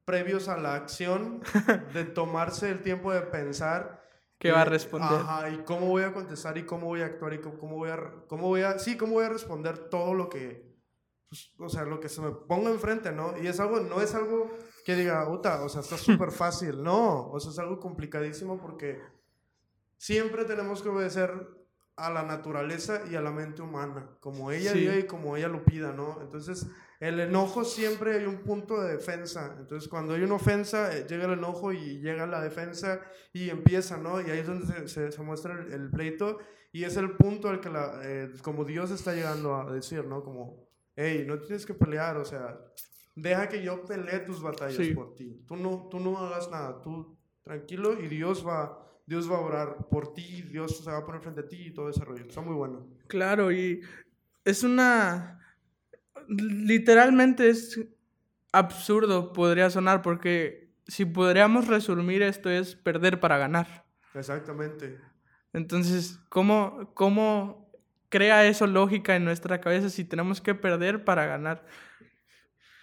previos 0.05 0.49
a 0.49 0.59
la 0.59 0.75
acción 0.75 1.43
de 1.95 2.05
tomarse 2.05 2.71
el 2.71 2.83
tiempo 2.83 3.13
de 3.13 3.23
pensar 3.23 4.03
qué 4.39 4.51
va 4.53 4.63
a 4.63 4.67
responder. 4.67 5.21
Ajá, 5.21 5.51
y 5.51 5.59
cómo 5.65 5.87
voy 5.87 6.03
a 6.03 6.13
contestar 6.13 6.59
y 6.59 6.67
cómo 6.67 6.87
voy 6.87 7.01
a 7.01 7.07
actuar 7.07 7.33
y 7.35 7.41
cómo, 7.41 7.77
voy 7.77 7.91
a, 7.91 7.99
cómo 8.27 8.49
voy 8.49 8.61
a, 8.61 8.79
sí, 8.79 8.97
cómo 8.97 9.15
voy 9.15 9.25
a 9.25 9.31
responder 9.31 9.89
todo 9.89 10.13
lo 10.13 10.29
que, 10.29 10.75
pues, 11.29 11.51
o 11.59 11.69
sea, 11.71 11.85
lo 11.85 12.01
que 12.01 12.11
se 12.11 12.21
me 12.21 12.31
ponga 12.31 12.71
enfrente, 12.71 13.13
¿no? 13.13 13.35
Y 13.43 13.47
es 13.47 13.59
algo, 13.59 13.81
no 13.81 14.03
es 14.03 14.15
algo 14.15 14.51
que 14.85 14.97
diga, 14.97 15.27
puta, 15.27 15.63
o 15.63 15.69
sea, 15.71 15.81
está 15.81 15.97
súper 15.97 16.31
fácil, 16.31 16.83
no, 16.83 17.31
o 17.31 17.41
sea, 17.41 17.53
es 17.53 17.59
algo 17.59 17.81
complicadísimo 17.81 18.61
porque 18.61 19.01
siempre 19.99 20.45
tenemos 20.45 20.83
que 20.83 20.89
obedecer 20.89 21.31
a 21.97 22.11
la 22.11 22.25
naturaleza 22.25 23.03
y 23.11 23.15
a 23.15 23.21
la 23.21 23.31
mente 23.31 23.63
humana, 23.63 24.11
como 24.21 24.51
ella 24.51 24.73
diga 24.73 24.97
y 24.97 25.07
como 25.07 25.37
ella 25.37 25.49
lo 25.49 25.65
pida, 25.65 25.93
¿no? 25.93 26.21
Entonces, 26.21 26.67
el 26.99 27.21
enojo 27.21 27.65
siempre 27.65 28.15
hay 28.15 28.25
un 28.25 28.39
punto 28.39 28.81
de 28.83 28.95
defensa. 28.95 29.55
Entonces, 29.59 29.89
cuando 29.89 30.15
hay 30.15 30.23
una 30.23 30.35
ofensa, 30.35 30.97
eh, 30.97 31.07
llega 31.09 31.27
el 31.27 31.35
enojo 31.35 31.73
y 31.73 32.01
llega 32.01 32.27
la 32.27 32.41
defensa 32.41 33.01
y 33.33 33.49
empieza, 33.49 33.97
¿no? 33.97 34.21
Y 34.21 34.31
ahí 34.31 34.41
es 34.41 34.47
donde 34.47 34.89
se, 34.89 35.13
se, 35.13 35.23
muestra 35.23 35.55
el, 35.55 35.91
pleito 35.91 36.39
y 36.73 36.83
es 36.83 36.97
el 36.97 37.13
punto 37.13 37.49
al 37.49 37.61
que, 37.61 37.71
la, 37.71 38.01
eh, 38.03 38.33
como 38.43 38.65
Dios 38.65 38.91
está 38.91 39.15
llegando 39.15 39.55
a 39.55 39.73
decir, 39.73 40.05
¿no? 40.05 40.25
Como, 40.25 40.67
hey, 40.97 41.25
no 41.27 41.39
tienes 41.39 41.65
que 41.65 41.75
pelear, 41.75 42.17
o 42.17 42.25
sea, 42.25 42.59
deja 43.15 43.49
que 43.49 43.63
yo 43.63 43.85
pelee 43.85 44.21
tus 44.21 44.43
batallas 44.43 44.89
por 44.97 45.15
ti. 45.15 45.45
Tú 45.47 45.55
no, 45.55 45.89
tú 45.89 46.01
no 46.01 46.19
hagas 46.19 46.51
nada, 46.51 46.81
tú 46.83 47.17
tranquilo 47.45 48.01
y 48.01 48.09
Dios 48.09 48.45
va 48.45 48.81
Dios 49.07 49.31
va 49.31 49.37
a 49.37 49.41
orar 49.41 49.89
por 49.91 50.15
ti, 50.15 50.43
Dios 50.43 50.79
se 50.83 50.91
va 50.91 50.99
a 50.99 51.05
poner 51.05 51.21
frente 51.21 51.43
a 51.43 51.49
ti 51.49 51.67
y 51.67 51.75
todo 51.75 51.91
ese 51.91 52.05
rollo. 52.05 52.25
Está 52.25 52.41
muy 52.41 52.55
bueno. 52.55 52.87
Claro, 53.07 53.53
y 53.53 53.83
es 54.45 54.63
una... 54.63 55.41
Literalmente 56.27 57.51
es 57.51 57.79
absurdo, 58.51 59.33
podría 59.35 59.69
sonar, 59.69 60.01
porque 60.01 60.73
si 60.87 61.05
podríamos 61.05 61.67
resumir 61.67 62.23
esto 62.23 62.49
es 62.49 62.75
perder 62.77 63.21
para 63.21 63.37
ganar. 63.37 63.85
Exactamente. 64.15 64.99
Entonces, 65.53 66.19
¿cómo, 66.31 66.93
cómo 66.95 67.71
crea 68.09 68.47
eso 68.47 68.67
lógica 68.67 69.17
en 69.17 69.25
nuestra 69.25 69.61
cabeza 69.61 69.91
si 69.91 70.05
tenemos 70.05 70.41
que 70.41 70.55
perder 70.55 71.05
para 71.05 71.27
ganar? 71.27 71.67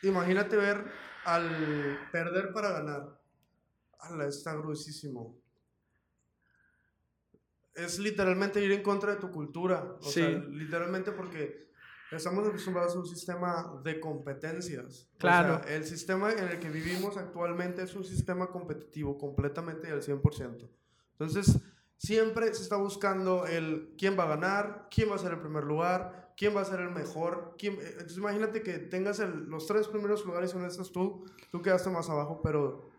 Imagínate 0.03 0.55
ver 0.55 0.85
al 1.25 1.99
perder 2.11 2.53
para 2.53 2.71
ganar. 2.71 3.19
Ala, 3.99 4.27
está 4.27 4.53
gruesísimo 4.53 5.40
es 7.75 7.99
literalmente 7.99 8.63
ir 8.63 8.71
en 8.71 8.83
contra 8.83 9.15
de 9.15 9.21
tu 9.21 9.31
cultura. 9.31 9.95
O 9.99 10.03
sea, 10.03 10.29
literalmente 10.29 11.11
porque 11.11 11.71
estamos 12.11 12.47
acostumbrados 12.47 12.95
a 12.95 12.99
un 12.99 13.07
sistema 13.07 13.81
de 13.83 13.99
competencias. 13.99 15.09
Claro. 15.17 15.55
O 15.55 15.63
sea, 15.63 15.75
el 15.75 15.85
sistema 15.85 16.31
en 16.33 16.47
el 16.49 16.59
que 16.59 16.69
vivimos 16.69 17.17
actualmente 17.17 17.83
es 17.83 17.95
un 17.95 18.03
sistema 18.03 18.47
competitivo 18.47 19.17
completamente 19.17 19.87
y 19.87 19.91
al 19.91 20.01
100%. 20.01 20.69
Entonces, 21.13 21.59
siempre 21.97 22.53
se 22.53 22.63
está 22.63 22.77
buscando 22.77 23.45
el 23.45 23.93
quién 23.97 24.17
va 24.17 24.23
a 24.23 24.35
ganar, 24.35 24.87
quién 24.89 25.09
va 25.09 25.15
a 25.15 25.19
ser 25.19 25.33
el 25.33 25.39
primer 25.39 25.63
lugar, 25.63 26.33
quién 26.35 26.55
va 26.55 26.61
a 26.61 26.65
ser 26.65 26.79
el 26.79 26.91
mejor. 26.91 27.55
Quién... 27.57 27.75
Entonces, 27.79 28.17
imagínate 28.17 28.63
que 28.63 28.79
tengas 28.79 29.19
los 29.19 29.67
tres 29.67 29.87
primeros 29.87 30.25
lugares 30.25 30.51
son 30.51 30.65
estos 30.65 30.91
tú, 30.91 31.25
tú 31.51 31.61
quedaste 31.61 31.89
más 31.89 32.09
abajo, 32.09 32.41
pero 32.43 32.89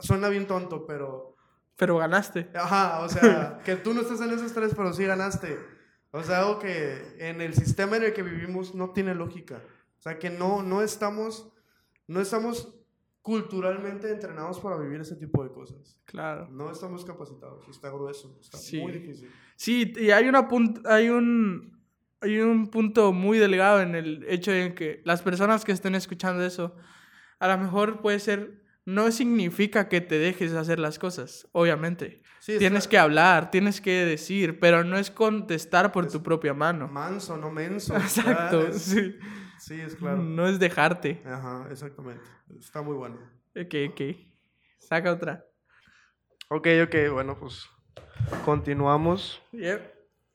suena 0.00 0.28
bien 0.28 0.46
tonto, 0.46 0.86
pero 0.86 1.27
pero 1.78 1.96
ganaste. 1.96 2.50
Ajá, 2.54 3.00
o 3.00 3.08
sea, 3.08 3.60
que 3.64 3.76
tú 3.76 3.94
no 3.94 4.00
estás 4.00 4.20
en 4.20 4.30
esos 4.32 4.52
tres, 4.52 4.74
pero 4.76 4.92
sí 4.92 5.04
ganaste. 5.04 5.58
O 6.10 6.22
sea, 6.24 6.40
algo 6.40 6.58
que 6.58 7.16
en 7.18 7.40
el 7.40 7.54
sistema 7.54 7.96
en 7.96 8.02
el 8.02 8.12
que 8.12 8.24
vivimos 8.24 8.74
no 8.74 8.90
tiene 8.90 9.14
lógica. 9.14 9.62
O 9.96 10.00
sea, 10.00 10.18
que 10.18 10.28
no, 10.28 10.62
no 10.62 10.82
estamos, 10.82 11.52
no 12.08 12.20
estamos 12.20 12.74
culturalmente 13.22 14.10
entrenados 14.10 14.58
para 14.58 14.76
vivir 14.76 15.00
ese 15.00 15.14
tipo 15.14 15.44
de 15.44 15.52
cosas. 15.52 16.00
Claro. 16.06 16.48
No 16.50 16.70
estamos 16.70 17.04
capacitados. 17.04 17.68
Está 17.68 17.90
grueso. 17.90 18.36
Está 18.40 18.58
muy 18.82 18.92
difícil. 18.92 19.30
Sí, 19.54 19.92
y 19.98 20.10
hay, 20.10 20.28
una 20.28 20.48
hay, 20.86 21.10
un, 21.10 21.80
hay 22.20 22.40
un 22.40 22.68
punto 22.68 23.12
muy 23.12 23.38
delgado 23.38 23.82
en 23.82 23.94
el 23.94 24.24
hecho 24.28 24.50
de 24.50 24.74
que 24.74 25.00
las 25.04 25.22
personas 25.22 25.64
que 25.64 25.72
estén 25.72 25.94
escuchando 25.94 26.44
eso, 26.44 26.74
a 27.38 27.46
lo 27.46 27.58
mejor 27.58 28.00
puede 28.00 28.18
ser 28.18 28.66
no 28.88 29.12
significa 29.12 29.86
que 29.86 30.00
te 30.00 30.18
dejes 30.18 30.54
hacer 30.54 30.78
las 30.78 30.98
cosas, 30.98 31.46
obviamente. 31.52 32.22
tienes 32.46 32.88
que 32.88 32.96
hablar, 32.96 33.50
tienes 33.50 33.82
que 33.82 34.06
decir, 34.06 34.58
pero 34.60 34.82
no 34.82 34.96
es 34.96 35.10
contestar 35.10 35.92
por 35.92 36.10
tu 36.10 36.22
propia 36.22 36.54
mano. 36.54 36.88
Manso, 36.88 37.36
no 37.36 37.50
menso. 37.50 37.94
Exacto, 37.96 38.72
sí. 38.72 39.18
Sí, 39.58 39.78
es 39.78 39.94
claro. 39.94 40.16
No 40.16 40.48
es 40.48 40.58
dejarte. 40.58 41.20
Ajá, 41.26 41.68
exactamente. 41.70 42.24
Está 42.58 42.80
muy 42.80 42.94
bueno. 42.94 43.16
Ok, 43.54 43.74
ok. 43.90 44.00
Saca 44.78 45.12
otra. 45.12 45.44
Ok, 46.48 46.68
ok, 46.84 47.12
bueno, 47.12 47.38
pues 47.38 47.66
continuamos. 48.46 49.42
Yep. 49.52 49.82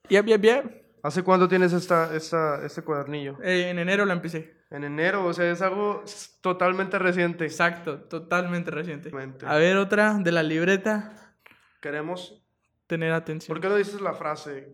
Yep, 0.10 0.26
yep, 0.28 0.42
yep. 0.44 0.84
¿Hace 1.02 1.24
cuánto 1.24 1.48
tienes 1.48 1.74
esta, 1.74 2.16
esta, 2.16 2.64
este 2.64 2.84
cuadernillo? 2.84 3.40
Eh, 3.42 3.72
en 3.72 3.80
enero 3.80 4.06
la 4.06 4.14
empecé. 4.14 4.63
En 4.74 4.84
enero, 4.84 5.24
o 5.28 5.34
sea, 5.34 5.52
es 5.52 5.62
algo 5.62 6.04
totalmente 6.42 6.98
reciente. 6.98 7.46
Exacto, 7.46 8.00
totalmente 8.06 8.72
reciente. 8.72 9.12
A 9.46 9.56
ver, 9.58 9.78
otra 9.78 10.16
de 10.16 10.32
la 10.32 10.42
libreta. 10.42 11.36
Queremos 11.80 12.44
tener 12.88 13.12
atención. 13.12 13.54
¿Por 13.54 13.62
qué 13.62 13.70
no 13.70 13.76
dices 13.76 14.02
la 14.02 14.14
frase? 14.14 14.74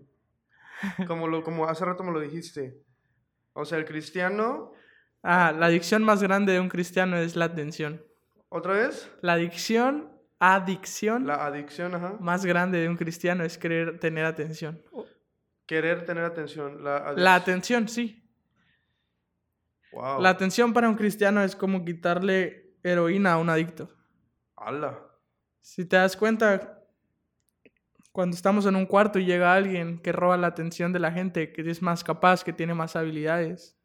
Como, 1.06 1.28
lo, 1.28 1.44
como 1.44 1.68
hace 1.68 1.84
rato 1.84 2.06
me 2.06 2.14
lo 2.14 2.22
dijiste. 2.22 2.82
O 3.52 3.66
sea, 3.66 3.78
el 3.78 3.84
cristiano. 3.84 4.72
Ah, 5.22 5.52
la 5.52 5.66
adicción 5.66 6.02
más 6.06 6.24
grande 6.24 6.54
de 6.54 6.62
un 6.62 6.70
cristiano 6.70 7.18
es 7.18 7.36
la 7.36 7.46
atención. 7.46 8.02
¿Otra 8.48 8.76
vez? 8.76 9.12
La 9.20 9.34
adicción, 9.34 10.14
adicción. 10.40 11.28
La 11.28 11.46
adicción, 11.46 11.94
ajá. 11.94 12.16
Más 12.22 12.46
grande 12.46 12.80
de 12.80 12.88
un 12.88 12.96
cristiano 12.96 13.44
es 13.44 13.58
querer 13.58 14.00
tener 14.00 14.24
atención. 14.24 14.82
Querer 15.66 16.06
tener 16.06 16.24
atención. 16.24 16.86
La, 16.86 17.12
la 17.18 17.36
atención, 17.36 17.90
sí. 17.90 18.29
La 19.92 20.30
atención 20.30 20.74
para 20.74 20.90
un 20.90 20.96
cristiano 20.96 21.44
es 21.44 21.56
como 21.56 21.84
quitarle 21.84 22.76
heroína 22.84 23.34
a 23.34 23.38
un 23.38 23.50
adicto. 23.50 23.90
¡Hala! 24.56 25.00
Si 25.62 25.86
te 25.86 25.98
das 25.98 26.16
cuenta, 26.16 26.84
cuando 28.12 28.36
estamos 28.36 28.66
en 28.66 28.76
un 28.76 28.86
cuarto 28.86 29.20
y 29.20 29.26
llega 29.26 29.54
alguien 29.54 30.00
que 30.02 30.12
roba 30.12 30.38
la 30.38 30.48
atención 30.48 30.94
de 30.94 31.00
la 31.00 31.12
gente, 31.12 31.52
que 31.52 31.70
es 31.70 31.82
más 31.82 32.04
capaz, 32.04 32.44
que 32.44 32.54
tiene 32.54 32.74
más 32.74 32.96
habilidades, 32.96 33.78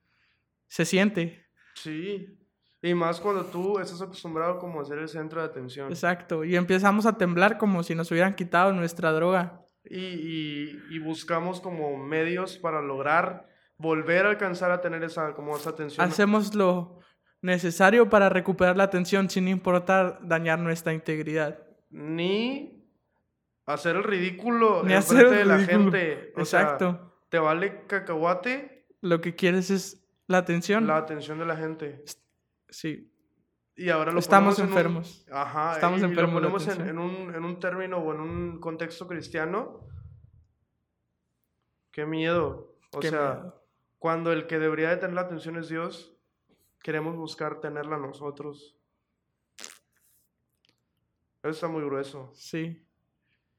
se 0.68 0.84
siente. 0.84 1.46
Sí. 1.74 2.38
Y 2.82 2.94
más 2.94 3.20
cuando 3.20 3.46
tú 3.46 3.78
estás 3.78 4.02
acostumbrado 4.02 4.58
como 4.58 4.80
a 4.80 4.84
ser 4.84 4.98
el 4.98 5.08
centro 5.08 5.40
de 5.40 5.46
atención. 5.46 5.88
Exacto. 5.88 6.44
Y 6.44 6.54
empezamos 6.54 7.06
a 7.06 7.16
temblar 7.16 7.56
como 7.56 7.82
si 7.82 7.94
nos 7.94 8.10
hubieran 8.10 8.34
quitado 8.34 8.72
nuestra 8.72 9.10
droga. 9.12 9.62
Y, 9.84 9.98
y, 9.98 10.82
y 10.90 10.98
buscamos 10.98 11.60
como 11.60 11.96
medios 11.96 12.58
para 12.58 12.82
lograr 12.82 13.53
volver 13.78 14.26
a 14.26 14.30
alcanzar 14.30 14.70
a 14.70 14.80
tener 14.80 15.02
esa, 15.02 15.34
como 15.34 15.56
esa 15.56 15.70
atención. 15.70 16.06
Hacemos 16.06 16.54
lo 16.54 17.00
necesario 17.42 18.08
para 18.08 18.28
recuperar 18.28 18.76
la 18.76 18.84
atención 18.84 19.28
sin 19.28 19.48
importar 19.48 20.18
dañar 20.22 20.58
nuestra 20.58 20.92
integridad. 20.92 21.58
Ni 21.90 22.84
hacer 23.66 23.96
el 23.96 24.04
ridículo 24.04 24.82
Ni 24.82 24.94
hacer 24.94 25.28
de 25.30 25.44
la 25.44 25.58
gente. 25.58 26.32
Exacto. 26.36 27.14
¿Te 27.28 27.38
vale 27.38 27.86
cacahuate? 27.86 28.86
Lo 29.00 29.20
que 29.20 29.34
quieres 29.34 29.70
es 29.70 30.06
la 30.26 30.38
atención. 30.38 30.86
La 30.86 30.96
atención 30.96 31.38
de 31.38 31.46
la 31.46 31.56
gente. 31.56 32.04
Sí. 32.68 33.10
Y 33.76 33.90
ahora 33.90 34.12
lo 34.12 34.20
Estamos 34.20 34.58
enfermos. 34.60 35.26
ajá. 35.30 35.74
Estamos 35.74 36.00
enfermos. 36.02 36.34
Lo 36.40 36.48
ponemos 36.52 36.68
en, 36.68 36.98
un, 36.98 37.34
en 37.34 37.44
un 37.44 37.58
término 37.58 37.98
o 37.98 38.14
en 38.14 38.20
un 38.20 38.60
contexto 38.60 39.06
cristiano. 39.08 39.86
Qué 41.90 42.06
miedo. 42.06 42.76
O 42.92 43.02
sea, 43.02 43.52
cuando 44.04 44.32
el 44.32 44.46
que 44.46 44.58
debería 44.58 44.90
de 44.90 44.98
tener 44.98 45.14
la 45.14 45.22
atención 45.22 45.56
es 45.56 45.70
Dios, 45.70 46.14
queremos 46.82 47.16
buscar 47.16 47.62
tenerla 47.62 47.96
nosotros. 47.96 48.76
Eso 51.42 51.50
está 51.50 51.68
muy 51.68 51.82
grueso. 51.82 52.30
Sí. 52.34 52.86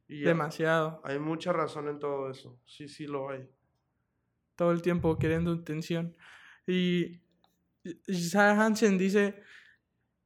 Demasiado. 0.08 1.02
Hay 1.04 1.18
mucha 1.18 1.52
razón 1.52 1.88
en 1.88 1.98
todo 1.98 2.30
eso. 2.30 2.62
Sí, 2.68 2.88
sí 2.88 3.08
lo 3.08 3.28
hay. 3.32 3.50
Todo 4.56 4.72
el 4.72 4.84
tiempo 4.84 5.18
queriendo 5.18 5.52
atención. 5.52 6.16
Y 6.68 7.24
Isaiah 8.06 8.64
Hansen 8.64 9.00
dice, 9.00 9.42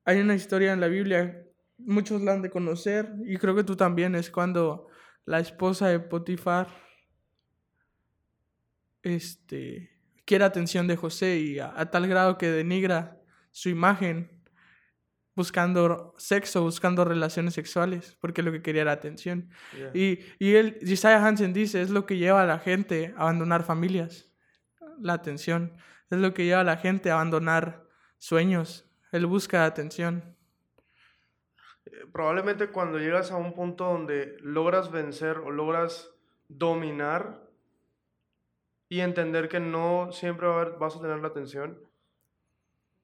hay 0.04 0.20
una 0.20 0.36
historia 0.36 0.74
en 0.74 0.82
la 0.82 0.90
Biblia, 0.90 1.48
muchos 1.78 2.22
la 2.22 2.34
han 2.34 2.42
de 2.42 2.50
conocer, 2.50 3.10
y 3.24 3.38
creo 3.38 3.56
que 3.56 3.64
tú 3.64 3.78
también, 3.78 4.16
es 4.16 4.30
cuando 4.30 4.90
la 5.24 5.40
esposa 5.40 5.88
de 5.88 6.02
Potifar 6.02 6.68
este, 9.02 9.98
quiere 10.30 10.46
atención 10.46 10.86
de 10.86 10.96
José 10.96 11.40
y 11.40 11.58
a 11.58 11.90
tal 11.90 12.08
grado 12.08 12.38
que 12.38 12.52
denigra 12.52 13.18
su 13.50 13.68
imagen 13.70 14.30
buscando 15.36 16.14
sexo, 16.20 16.62
buscando 16.62 17.04
relaciones 17.04 17.56
sexuales, 17.56 18.16
porque 18.22 18.44
lo 18.44 18.52
que 18.52 18.62
quería 18.62 18.84
era 18.84 18.92
atención. 18.92 19.50
Y, 19.96 20.20
y 20.38 20.54
él, 20.54 20.78
Isaiah 20.82 21.26
Hansen 21.26 21.52
dice, 21.52 21.82
es 21.82 21.90
lo 21.90 22.06
que 22.06 22.18
lleva 22.18 22.44
a 22.44 22.46
la 22.46 22.60
gente 22.60 23.12
a 23.18 23.22
abandonar 23.22 23.64
familias, 23.64 24.32
la 25.00 25.14
atención. 25.14 25.74
Es 26.12 26.20
lo 26.20 26.36
que 26.36 26.46
lleva 26.46 26.62
a 26.62 26.64
la 26.64 26.78
gente 26.78 27.10
a 27.10 27.16
abandonar 27.16 27.88
sueños. 28.20 28.88
Él 29.12 29.26
busca 29.26 29.66
atención. 29.66 30.36
Eh, 31.86 32.06
probablemente 32.14 32.68
cuando 32.68 33.00
llegas 33.00 33.32
a 33.32 33.38
un 33.38 33.56
punto 33.56 33.86
donde 33.86 34.38
logras 34.42 34.92
vencer 34.92 35.40
o 35.40 35.50
logras 35.50 36.12
dominar 36.50 37.49
y 38.90 39.02
entender 39.02 39.48
que 39.48 39.60
no 39.60 40.12
siempre 40.12 40.48
vas 40.48 40.96
a 40.96 41.02
tener 41.02 41.20
la 41.20 41.28
atención, 41.28 41.80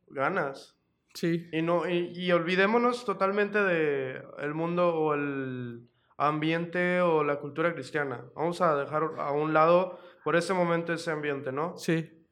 ganas. 0.08 0.78
Sí. 1.14 1.48
Y, 1.54 1.62
no, 1.62 1.88
y, 1.88 2.30
olvidémonos 2.32 3.06
totalmente 3.06 3.64
de 3.64 4.22
el 4.40 4.54
mundo 4.54 4.94
o 4.96 5.14
el 5.14 5.88
ambiente 6.18 7.02
o 7.02 7.24
la 7.24 7.40
cultura 7.40 7.74
cristiana. 7.74 8.26
Vamos 8.36 8.60
a 8.62 8.76
dejar 8.76 9.04
a 9.20 9.32
un 9.32 9.54
lado 9.54 10.00
por 10.24 10.36
ese 10.36 10.54
momento 10.54 10.92
ese 10.92 11.12
ambiente, 11.12 11.52
¿no? 11.52 11.78
Sí. 11.78 12.28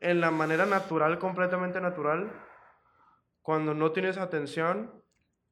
En 0.00 0.20
la 0.20 0.30
manera 0.30 0.64
natural, 0.64 1.18
completamente 1.18 1.80
natural, 1.80 2.32
cuando 3.42 3.74
no 3.74 3.92
tienes 3.92 4.18
atención 4.18 5.02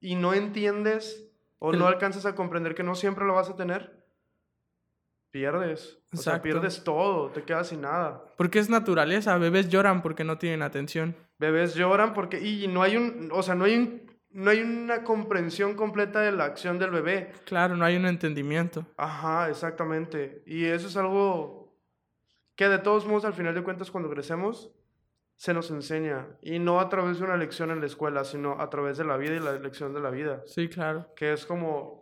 y 0.01 0.15
no 0.15 0.33
entiendes 0.33 1.31
o 1.59 1.73
no 1.73 1.87
alcanzas 1.87 2.25
a 2.25 2.35
comprender 2.35 2.75
que 2.75 2.83
no 2.83 2.95
siempre 2.95 3.27
lo 3.27 3.35
vas 3.35 3.51
a 3.51 3.57
tener, 3.57 4.00
pierdes. 5.31 5.99
O 6.13 6.17
sea, 6.17 6.43
pierdes 6.43 6.83
todo, 6.83 7.31
te 7.31 7.43
quedas 7.43 7.69
sin 7.69 7.83
nada. 7.83 8.25
Porque 8.37 8.59
es 8.59 8.69
naturaleza, 8.69 9.39
bebés 9.39 9.69
lloran 9.69 10.03
porque 10.03 10.25
no 10.25 10.39
tienen 10.39 10.63
atención. 10.63 11.17
Bebés 11.39 11.75
lloran 11.75 12.13
porque 12.15 12.41
y 12.41 12.67
no 12.69 12.83
hay 12.83 12.97
un, 12.97 13.31
o 13.33 13.43
sea, 13.43 13.55
no 13.55 13.65
hay 13.65 13.77
un, 13.77 14.11
no 14.31 14.51
hay 14.51 14.61
una 14.61 15.05
comprensión 15.05 15.75
completa 15.75 16.21
de 16.21 16.33
la 16.33 16.45
acción 16.45 16.79
del 16.79 16.91
bebé. 16.91 17.33
Claro, 17.45 17.77
no 17.77 17.85
hay 17.85 17.97
un 17.97 18.07
entendimiento. 18.07 18.87
Ajá, 18.97 19.49
exactamente. 19.49 20.43
Y 20.47 20.65
eso 20.67 20.89
es 20.89 20.97
algo 20.97 21.75
que 22.57 22.69
de 22.69 22.79
todos 22.79 23.07
modos 23.07 23.25
al 23.25 23.33
final 23.33 23.55
de 23.55 23.63
cuentas 23.63 23.91
cuando 23.91 24.11
crecemos 24.11 24.71
se 25.37 25.55
nos 25.55 25.71
enseña 25.71 26.27
y 26.43 26.59
no 26.59 26.81
a 26.81 26.91
través 26.91 27.19
de 27.19 27.25
una 27.25 27.39
lección 27.39 27.71
en 27.71 27.81
la 27.81 27.87
escuela, 27.87 28.25
sino 28.25 28.61
a 28.61 28.69
través 28.69 28.99
de 28.99 29.05
la 29.05 29.17
vida 29.17 29.35
y 29.37 29.41
la 29.41 29.53
lección 29.53 29.95
de 29.95 30.01
la 30.01 30.11
vida. 30.11 30.43
Sí, 30.45 30.69
claro. 30.69 31.07
Que 31.17 31.33
es 31.33 31.47
como 31.47 32.00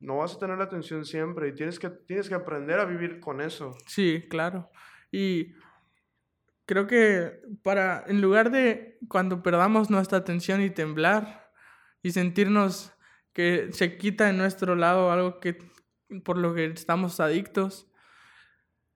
no 0.00 0.18
vas 0.18 0.34
a 0.34 0.38
tener 0.38 0.58
la 0.58 0.64
atención 0.64 1.04
siempre 1.04 1.48
y 1.48 1.54
tienes 1.54 1.78
que, 1.78 1.90
tienes 1.90 2.28
que 2.28 2.34
aprender 2.34 2.78
a 2.78 2.84
vivir 2.84 3.20
con 3.20 3.40
eso. 3.40 3.76
Sí, 3.86 4.26
claro. 4.28 4.70
Y 5.10 5.54
creo 6.66 6.86
que 6.86 7.40
para, 7.62 8.04
en 8.06 8.20
lugar 8.20 8.50
de 8.50 8.98
cuando 9.08 9.42
perdamos 9.42 9.90
nuestra 9.90 10.18
atención 10.18 10.62
y 10.62 10.70
temblar 10.70 11.50
y 12.02 12.10
sentirnos 12.12 12.92
que 13.32 13.68
se 13.72 13.96
quita 13.96 14.26
de 14.26 14.32
nuestro 14.32 14.74
lado 14.76 15.10
algo 15.10 15.40
que 15.40 15.58
por 16.24 16.36
lo 16.38 16.54
que 16.54 16.66
estamos 16.66 17.20
adictos, 17.20 17.90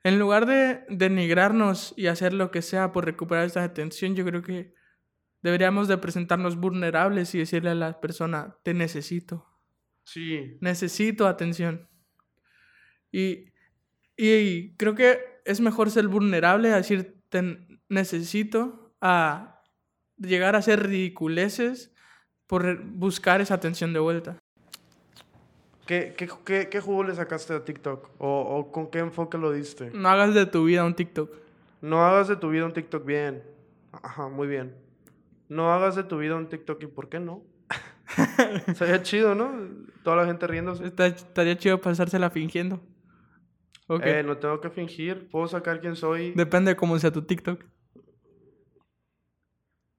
en 0.05 0.19
lugar 0.19 0.47
de 0.47 0.85
denigrarnos 0.89 1.95
y 1.97 2.09
hacer 2.09 2.33
lo 2.33 2.51
que 2.51 2.63
sea 2.63 2.93
por 2.93 3.05
recuperar 3.05 3.45
esa 3.45 3.63
atención, 3.63 4.17
yo 4.17 4.25
creo 4.25 4.43
que 4.43 4.75
deberíamos 5.43 5.89
de 5.89 5.99
presentarnos 5.99 6.57
vulnerables 6.57 7.35
y 7.35 7.39
decirle 7.39 7.71
a 7.71 7.75
la 7.75 8.01
persona, 8.01 8.57
te 8.63 8.75
necesito. 8.75 9.52
Sí. 10.05 10.57
Necesito 10.61 11.27
atención. 11.27 11.89
Y, 13.11 13.47
y, 14.17 14.75
creo 14.77 14.95
que 14.95 15.21
es 15.45 15.61
mejor 15.61 15.91
ser 15.91 16.09
vulnerable 16.09 16.73
a 16.73 16.77
decir 16.77 17.19
necesito 17.89 18.95
a 19.01 19.63
llegar 20.17 20.57
a 20.57 20.63
ser 20.63 20.87
ridiculeces 20.87 21.93
por 22.47 22.83
buscar 22.83 23.41
esa 23.41 23.55
atención 23.55 23.93
de 23.93 23.99
vuelta. 23.99 24.39
¿Qué, 25.87 26.15
qué, 26.17 26.29
qué, 26.45 26.69
qué 26.69 26.81
jugo 26.81 27.05
le 27.05 27.15
sacaste 27.15 27.55
a 27.55 27.65
TikTok? 27.65 28.11
¿O, 28.19 28.41
¿O 28.41 28.73
con 28.73 28.91
qué 28.91 29.01
enfoque 29.01 29.37
lo 29.37 29.53
diste? 29.53 29.91
No 29.93 30.09
hagas 30.09 30.35
de 30.35 30.47
tu 30.47 30.65
vida 30.65 30.85
un 30.85 30.95
TikTok. 30.95 31.31
No 31.81 32.05
hagas 32.05 32.29
de 32.29 32.37
tu 32.37 32.51
vida 32.51 32.65
un 32.65 32.73
TikTok 32.73 33.05
bien. 33.05 33.43
Ajá, 33.91 34.29
muy 34.29 34.47
bien. 34.47 34.75
No 35.49 35.73
hagas 35.73 35.97
de 35.97 36.05
tu 36.05 36.19
vida 36.19 36.37
un 36.37 36.49
TikTok 36.49 36.83
y 36.83 36.87
¿por 36.87 37.09
qué 37.09 37.19
no? 37.19 37.43
Sería 38.75 39.03
chido, 39.03 39.35
¿no? 39.35 39.53
Toda 40.03 40.17
la 40.17 40.27
gente 40.27 40.47
riéndose. 40.47 40.85
estaría 40.87 41.57
chido 41.57 41.81
pasársela 41.81 42.31
fingiendo. 42.31 42.81
Eh, 43.89 44.23
no 44.25 44.39
tengo 44.39 44.61
que 44.61 44.71
fingir. 44.71 45.29
Puedo 45.31 45.47
sacar 45.49 45.81
quién 45.81 45.97
soy. 45.97 46.33
Depende 46.33 46.71
de 46.71 46.77
cómo 46.77 46.99
sea 46.99 47.11
tu 47.11 47.23
TikTok. 47.23 47.65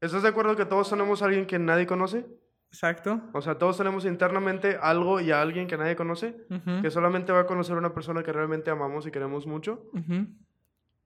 ¿Estás 0.02 0.24
de 0.24 0.30
acuerdo 0.30 0.56
que 0.56 0.66
todos 0.66 0.90
tenemos 0.90 1.22
a 1.22 1.26
alguien 1.26 1.46
que 1.46 1.60
nadie 1.60 1.86
conoce? 1.86 2.26
Exacto. 2.70 3.22
O 3.34 3.42
sea, 3.42 3.58
todos 3.58 3.78
tenemos 3.78 4.04
internamente 4.06 4.78
algo 4.82 5.22
y 5.22 5.32
a 5.32 5.42
alguien 5.42 5.68
que 5.68 5.78
nadie 5.78 5.96
conoce, 5.96 6.36
que 6.82 6.90
solamente 6.90 7.32
va 7.32 7.42
a 7.42 7.46
conocer 7.46 7.76
a 7.76 7.80
una 7.80 7.94
persona 7.94 8.24
que 8.24 8.34
realmente 8.34 8.72
amamos 8.72 9.06
y 9.06 9.12
queremos 9.12 9.46
mucho. 9.46 9.90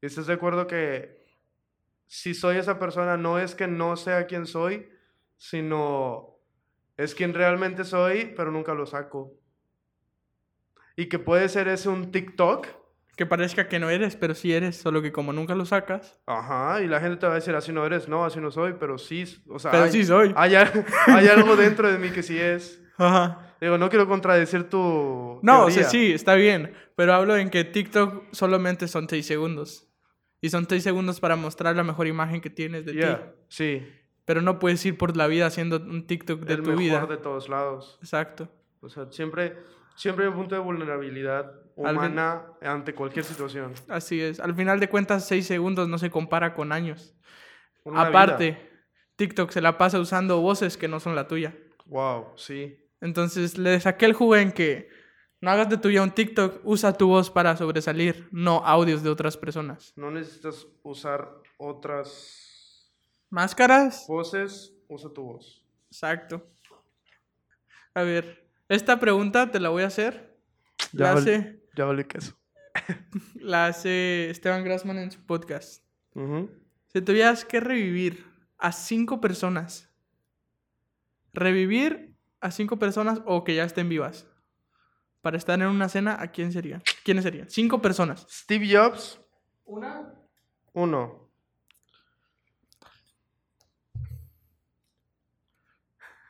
¿Estás 0.01 0.27
de 0.27 0.33
acuerdo 0.33 0.65
que 0.65 1.27
si 2.07 2.33
soy 2.33 2.57
esa 2.57 2.79
persona 2.79 3.17
no 3.17 3.37
es 3.37 3.53
que 3.53 3.67
no 3.67 3.97
sea 3.97 4.27
quien 4.27 4.45
soy, 4.45 4.89
sino 5.35 6.36
es 6.97 7.13
quien 7.13 7.33
realmente 7.33 7.83
soy, 7.83 8.33
pero 8.35 8.51
nunca 8.51 8.73
lo 8.73 8.85
saco. 8.85 9.33
Y 10.95 11.05
que 11.05 11.19
puede 11.19 11.47
ser 11.47 11.67
ese 11.67 11.89
un 11.89 12.11
TikTok. 12.11 12.67
Que 13.15 13.25
parezca 13.25 13.67
que 13.67 13.79
no 13.79 13.89
eres, 13.89 14.15
pero 14.15 14.33
sí 14.35 14.53
eres, 14.53 14.77
solo 14.77 15.01
que 15.01 15.11
como 15.11 15.31
nunca 15.31 15.55
lo 15.55 15.65
sacas. 15.65 16.19
Ajá, 16.25 16.81
y 16.81 16.87
la 16.87 16.99
gente 16.99 17.17
te 17.17 17.27
va 17.27 17.33
a 17.33 17.35
decir, 17.35 17.55
así 17.55 17.71
no 17.71 17.85
eres, 17.85 18.07
no, 18.07 18.25
así 18.25 18.39
no 18.39 18.51
soy, 18.51 18.75
pero 18.79 18.97
sí, 18.97 19.23
o 19.47 19.59
sea... 19.59 19.71
Pero 19.71 19.87
sí 19.89 20.03
soy. 20.03 20.33
Hay, 20.35 20.55
hay, 21.07 21.27
algo 21.27 21.55
dentro 21.55 21.91
de 21.91 21.97
mí 21.99 22.09
que 22.09 22.23
sí 22.23 22.37
es. 22.37 22.81
Ajá. 22.97 23.55
Digo, 23.61 23.77
no 23.77 23.89
quiero 23.89 24.07
contradecir 24.07 24.69
tu 24.69 25.39
No, 25.41 25.65
o 25.65 25.71
sea, 25.71 25.83
sí, 25.83 26.11
está 26.11 26.35
bien, 26.35 26.73
pero 26.95 27.13
hablo 27.13 27.35
en 27.37 27.49
que 27.49 27.63
TikTok 27.63 28.25
solamente 28.31 28.87
son 28.87 29.07
seis 29.09 29.25
segundos. 29.25 29.87
Y 30.41 30.49
son 30.49 30.67
seis 30.69 30.83
segundos 30.83 31.19
para 31.19 31.35
mostrar 31.35 31.75
la 31.75 31.83
mejor 31.83 32.05
imagen 32.05 32.41
que 32.41 32.51
tienes 32.51 32.85
de 32.85 32.93
ti. 32.93 33.07
Sí. 33.49 33.87
Pero 34.27 34.41
no 34.41 34.59
puedes 34.59 34.85
ir 34.85 34.97
por 34.97 35.15
la 35.15 35.25
vida 35.27 35.45
haciendo 35.45 35.77
un 35.77 36.05
TikTok 36.05 36.41
de 36.41 36.57
tu 36.57 36.75
vida. 36.75 36.95
El 36.95 37.01
mejor 37.01 37.07
de 37.07 37.23
todos 37.23 37.47
lados. 37.47 37.97
Exacto. 38.01 38.49
O 38.81 38.89
sea, 38.89 39.09
siempre, 39.09 39.55
siempre 39.95 40.25
hay 40.25 40.31
un 40.31 40.35
punto 40.35 40.53
de 40.53 40.59
vulnerabilidad 40.59 41.49
humana 41.77 42.43
ante 42.61 42.93
cualquier 42.93 43.23
situación. 43.23 43.71
Así 43.87 44.19
es. 44.19 44.41
Al 44.41 44.53
final 44.53 44.81
de 44.81 44.89
cuentas, 44.89 45.25
seis 45.25 45.47
segundos 45.47 45.87
no 45.87 45.97
se 45.97 46.11
compara 46.11 46.53
con 46.53 46.73
años. 46.73 47.15
Aparte, 47.95 48.57
TikTok 49.15 49.49
se 49.49 49.61
la 49.61 49.77
pasa 49.77 49.97
usando 49.97 50.41
voces 50.41 50.75
que 50.75 50.89
no 50.89 50.99
son 50.99 51.15
la 51.15 51.29
tuya. 51.29 51.55
Wow, 51.85 52.33
sí. 52.35 52.77
Entonces 52.99 53.57
le 53.57 53.79
saqué 53.79 54.07
el 54.07 54.13
juego 54.13 54.35
en 54.35 54.51
que 54.51 54.89
no 55.39 55.51
hagas 55.51 55.69
de 55.69 55.77
tuya 55.77 56.03
un 56.03 56.11
TikTok, 56.11 56.59
usa 56.65 56.97
tu 56.97 57.07
voz 57.07 57.31
para 57.31 57.55
sobresalir, 57.55 58.27
no 58.31 58.57
audios 58.65 59.03
de 59.03 59.09
otras 59.09 59.37
personas. 59.37 59.93
No 59.95 60.11
necesitas 60.11 60.67
usar 60.83 61.31
otras 61.57 62.46
¿Máscaras? 63.29 64.05
Voces, 64.07 64.73
usa 64.87 65.09
tu 65.13 65.23
voz. 65.23 65.65
Exacto. 65.91 66.49
A 67.93 68.03
ver, 68.03 68.47
esta 68.69 68.99
pregunta 68.99 69.51
te 69.51 69.59
la 69.59 69.69
voy 69.69 69.83
a 69.83 69.87
hacer. 69.87 70.37
Ya 70.93 71.05
la 71.05 71.13
hace. 71.13 71.61
Ya 71.75 71.85
vale 71.85 72.07
queso. 72.07 72.37
la 73.35 73.67
hace 73.67 74.29
Esteban 74.29 74.63
Grassman 74.63 74.97
en 74.97 75.11
su 75.11 75.25
podcast. 75.25 75.83
Si 76.93 77.01
tuvieras 77.01 77.45
que 77.45 77.59
revivir 77.59 78.25
a 78.57 78.71
cinco 78.71 79.21
personas, 79.21 79.91
revivir 81.31 82.15
a 82.39 82.49
cinco 82.49 82.79
personas 82.79 83.21
o 83.25 83.43
que 83.43 83.55
ya 83.55 83.63
estén 83.63 83.87
vivas, 83.89 84.27
para 85.21 85.37
estar 85.37 85.59
en 85.61 85.67
una 85.67 85.89
cena, 85.89 86.17
¿a 86.19 86.31
quién 86.31 86.51
sería? 86.51 86.81
¿Quiénes 87.03 87.23
serían? 87.23 87.49
Cinco 87.49 87.81
personas. 87.81 88.25
Steve 88.29 88.67
Jobs. 88.71 89.19
Una. 89.65 90.13
Uno. 90.73 91.26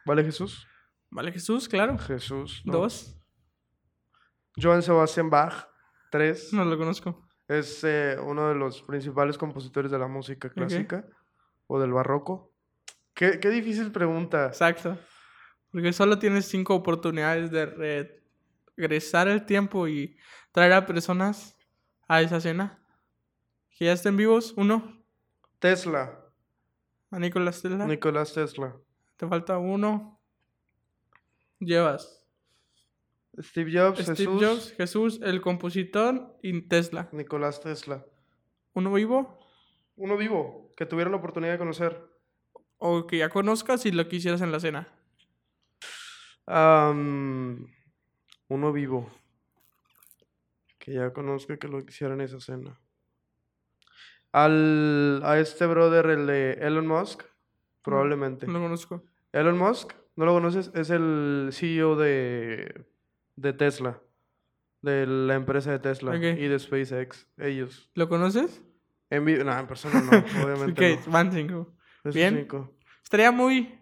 ¿Vale 0.08 0.24
Jesús? 0.24 0.66
Vale 1.10 1.34
Jesús, 1.34 1.68
claro. 1.68 1.98
Jesús. 1.98 2.62
Dos. 2.64 3.20
Joan 4.56 4.82
Sebastian 4.82 5.30
Bach. 5.30 5.68
Tres. 6.10 6.54
No 6.54 6.64
lo 6.64 6.78
conozco. 6.78 7.28
Es 7.46 7.84
eh, 7.84 8.18
uno 8.24 8.48
de 8.48 8.56
los 8.56 8.82
principales 8.84 9.38
compositores 9.38 9.92
de 9.92 10.00
la 10.00 10.08
música 10.08 10.50
clásica 10.50 11.06
o 11.68 11.78
del 11.78 11.92
barroco. 11.92 12.54
Qué, 13.14 13.40
qué, 13.42 13.50
difícil 13.50 13.92
pregunta. 13.92 14.48
Exacto. 14.48 14.98
Porque 15.72 15.92
solo 15.92 16.18
tienes 16.18 16.46
cinco 16.46 16.76
oportunidades 16.76 17.52
de 17.52 18.24
regresar 18.78 19.28
el 19.28 19.46
tiempo 19.46 19.90
y 19.90 20.18
traer 20.54 20.72
a 20.72 20.86
personas 20.86 21.58
a 22.08 22.22
esa 22.22 22.40
cena? 22.40 22.82
Que 23.78 23.86
ya 23.86 23.92
estén 23.92 24.16
vivos, 24.16 24.54
uno. 24.56 25.04
Tesla. 25.60 26.18
A 27.12 27.20
Nicolás 27.20 27.62
Tesla. 27.62 27.86
Nicolás 27.86 28.34
Tesla. 28.34 28.74
Te 29.18 29.28
falta 29.28 29.58
uno. 29.58 30.20
Llevas. 31.60 32.24
Steve 33.40 33.72
Jobs, 33.72 34.00
Steve 34.00 34.16
Jesús. 34.18 34.44
Jobs, 34.44 34.74
Jesús, 34.78 35.20
el 35.22 35.42
compositor 35.42 36.38
y 36.42 36.62
Tesla. 36.62 37.10
Nicolás 37.12 37.62
Tesla. 37.62 38.06
¿Uno 38.74 38.94
vivo? 38.94 39.40
Uno 39.96 40.18
vivo, 40.18 40.72
que 40.76 40.86
tuviera 40.86 41.10
la 41.10 41.18
oportunidad 41.18 41.54
de 41.54 41.58
conocer. 41.60 42.10
O 42.78 43.08
que 43.08 43.18
ya 43.18 43.30
conozcas 43.30 43.86
y 43.86 43.92
lo 43.92 44.08
quisieras 44.08 44.42
en 44.42 44.52
la 44.52 44.60
cena. 44.60 44.88
Am, 46.46 47.68
uno 48.48 48.72
vivo. 48.72 49.12
Que 50.78 50.94
ya 50.94 51.12
conozca 51.12 51.58
que 51.58 51.68
lo 51.68 51.84
quisiera 51.86 52.14
en 52.14 52.22
esa 52.22 52.40
cena. 52.40 52.80
Al, 54.32 55.22
a 55.24 55.40
este 55.40 55.66
brother, 55.66 56.06
el 56.08 56.28
de 56.28 56.52
Elon 56.54 56.88
Musk, 56.88 57.24
probablemente. 57.92 58.46
No 58.48 58.54
lo 58.54 58.60
conozco. 58.62 59.04
Elon 59.32 59.58
Musk, 59.58 59.94
¿no 60.16 60.26
lo 60.26 60.34
conoces? 60.34 60.72
Es 60.74 60.90
el 60.90 61.50
CEO 61.52 61.96
de, 61.96 62.86
de 63.36 63.54
Tesla. 63.54 64.02
De 64.82 65.08
la 65.08 65.36
empresa 65.36 65.72
de 65.72 65.80
Tesla 65.80 66.16
y 66.16 66.48
de 66.48 66.60
SpaceX. 66.60 67.28
Ellos. 67.38 67.90
¿Lo 67.96 68.08
conoces? 68.08 68.62
En 69.10 69.26
vivo, 69.26 69.44
no, 69.44 69.58
en 69.58 69.68
persona 69.68 70.02
no, 70.02 70.12
obviamente 70.46 70.96
Ok, 70.98 71.06
no. 71.08 71.12
van 71.12 71.32
cinco. 71.32 71.74
Esos 72.04 72.14
Bien. 72.16 72.36
cinco. 72.38 72.78
Estaría 73.04 73.32
muy 73.32 73.80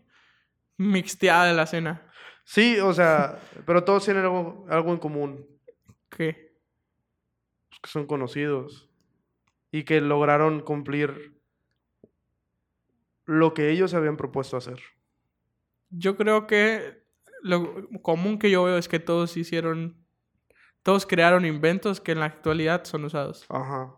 mixteada 0.77 1.51
la 1.53 1.65
cena. 1.65 2.09
Sí, 2.43 2.79
o 2.79 2.93
sea, 2.93 3.39
pero 3.65 3.83
todos 3.83 4.05
tienen 4.05 4.23
algo, 4.23 4.65
algo 4.69 4.91
en 4.91 4.99
común. 4.99 5.45
¿Qué? 6.09 6.55
pues, 7.69 7.79
que 7.81 7.89
son 7.89 8.05
conocidos 8.05 8.89
y 9.71 9.83
que 9.83 9.99
lograron 9.99 10.61
cumplir 10.61 11.34
lo 13.25 13.53
que 13.53 13.69
ellos 13.71 13.93
habían 13.93 14.17
propuesto 14.17 14.57
hacer. 14.57 14.79
Yo 15.89 16.15
creo 16.17 16.47
que 16.47 17.03
lo 17.41 17.87
común 18.01 18.39
que 18.39 18.49
yo 18.49 18.63
veo 18.63 18.77
es 18.77 18.87
que 18.87 18.99
todos 18.99 19.37
hicieron, 19.37 20.03
todos 20.83 21.05
crearon 21.05 21.45
inventos 21.45 22.01
que 22.01 22.11
en 22.11 22.19
la 22.19 22.25
actualidad 22.25 22.83
son 22.85 23.05
usados. 23.05 23.45
Ajá. 23.49 23.95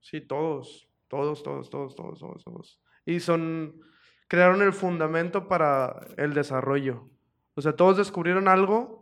Sí, 0.00 0.20
todos, 0.20 0.88
todos, 1.08 1.42
todos, 1.42 1.70
todos, 1.70 1.94
todos, 1.94 2.18
todos, 2.18 2.44
todos. 2.44 2.80
Y 3.06 3.20
son, 3.20 3.80
crearon 4.28 4.62
el 4.62 4.72
fundamento 4.72 5.48
para 5.48 6.06
el 6.16 6.34
desarrollo. 6.34 7.08
O 7.54 7.62
sea, 7.62 7.76
todos 7.76 7.96
descubrieron 7.96 8.48
algo 8.48 9.00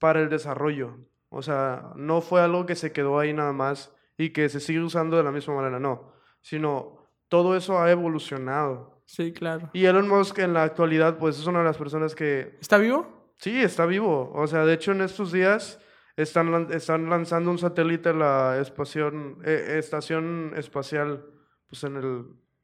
para 0.00 0.20
el 0.20 0.28
desarrollo. 0.28 0.98
O 1.28 1.42
sea, 1.42 1.92
no 1.96 2.20
fue 2.20 2.40
algo 2.40 2.66
que 2.66 2.74
se 2.74 2.92
quedó 2.92 3.18
ahí 3.18 3.32
nada 3.32 3.52
más 3.52 3.94
y 4.16 4.30
que 4.30 4.48
se 4.48 4.60
sigue 4.60 4.80
usando 4.80 5.16
de 5.16 5.22
la 5.22 5.32
misma 5.32 5.54
manera, 5.54 5.78
no. 5.78 6.12
Sino 6.40 6.97
todo 7.28 7.56
eso 7.56 7.78
ha 7.78 7.90
evolucionado. 7.90 9.02
Sí, 9.06 9.32
claro. 9.32 9.70
Y 9.72 9.86
Elon 9.86 10.08
Musk 10.08 10.38
en 10.38 10.52
la 10.52 10.62
actualidad, 10.64 11.16
pues 11.18 11.38
es 11.38 11.46
una 11.46 11.60
de 11.60 11.64
las 11.64 11.78
personas 11.78 12.14
que 12.14 12.56
¿Está 12.60 12.76
vivo? 12.78 13.32
sí 13.38 13.62
está 13.62 13.86
vivo. 13.86 14.30
O 14.34 14.46
sea, 14.46 14.64
de 14.66 14.74
hecho 14.74 14.92
en 14.92 15.00
estos 15.00 15.32
días 15.32 15.80
están, 16.16 16.68
están 16.72 17.08
lanzando 17.08 17.50
un 17.50 17.58
satélite 17.58 18.10
a 18.10 18.12
la 18.12 18.58
espación, 18.60 19.38
eh, 19.44 19.76
estación 19.78 20.52
espacial, 20.56 21.24
pues 21.68 21.84
en 21.84 21.96
el, 21.96 22.04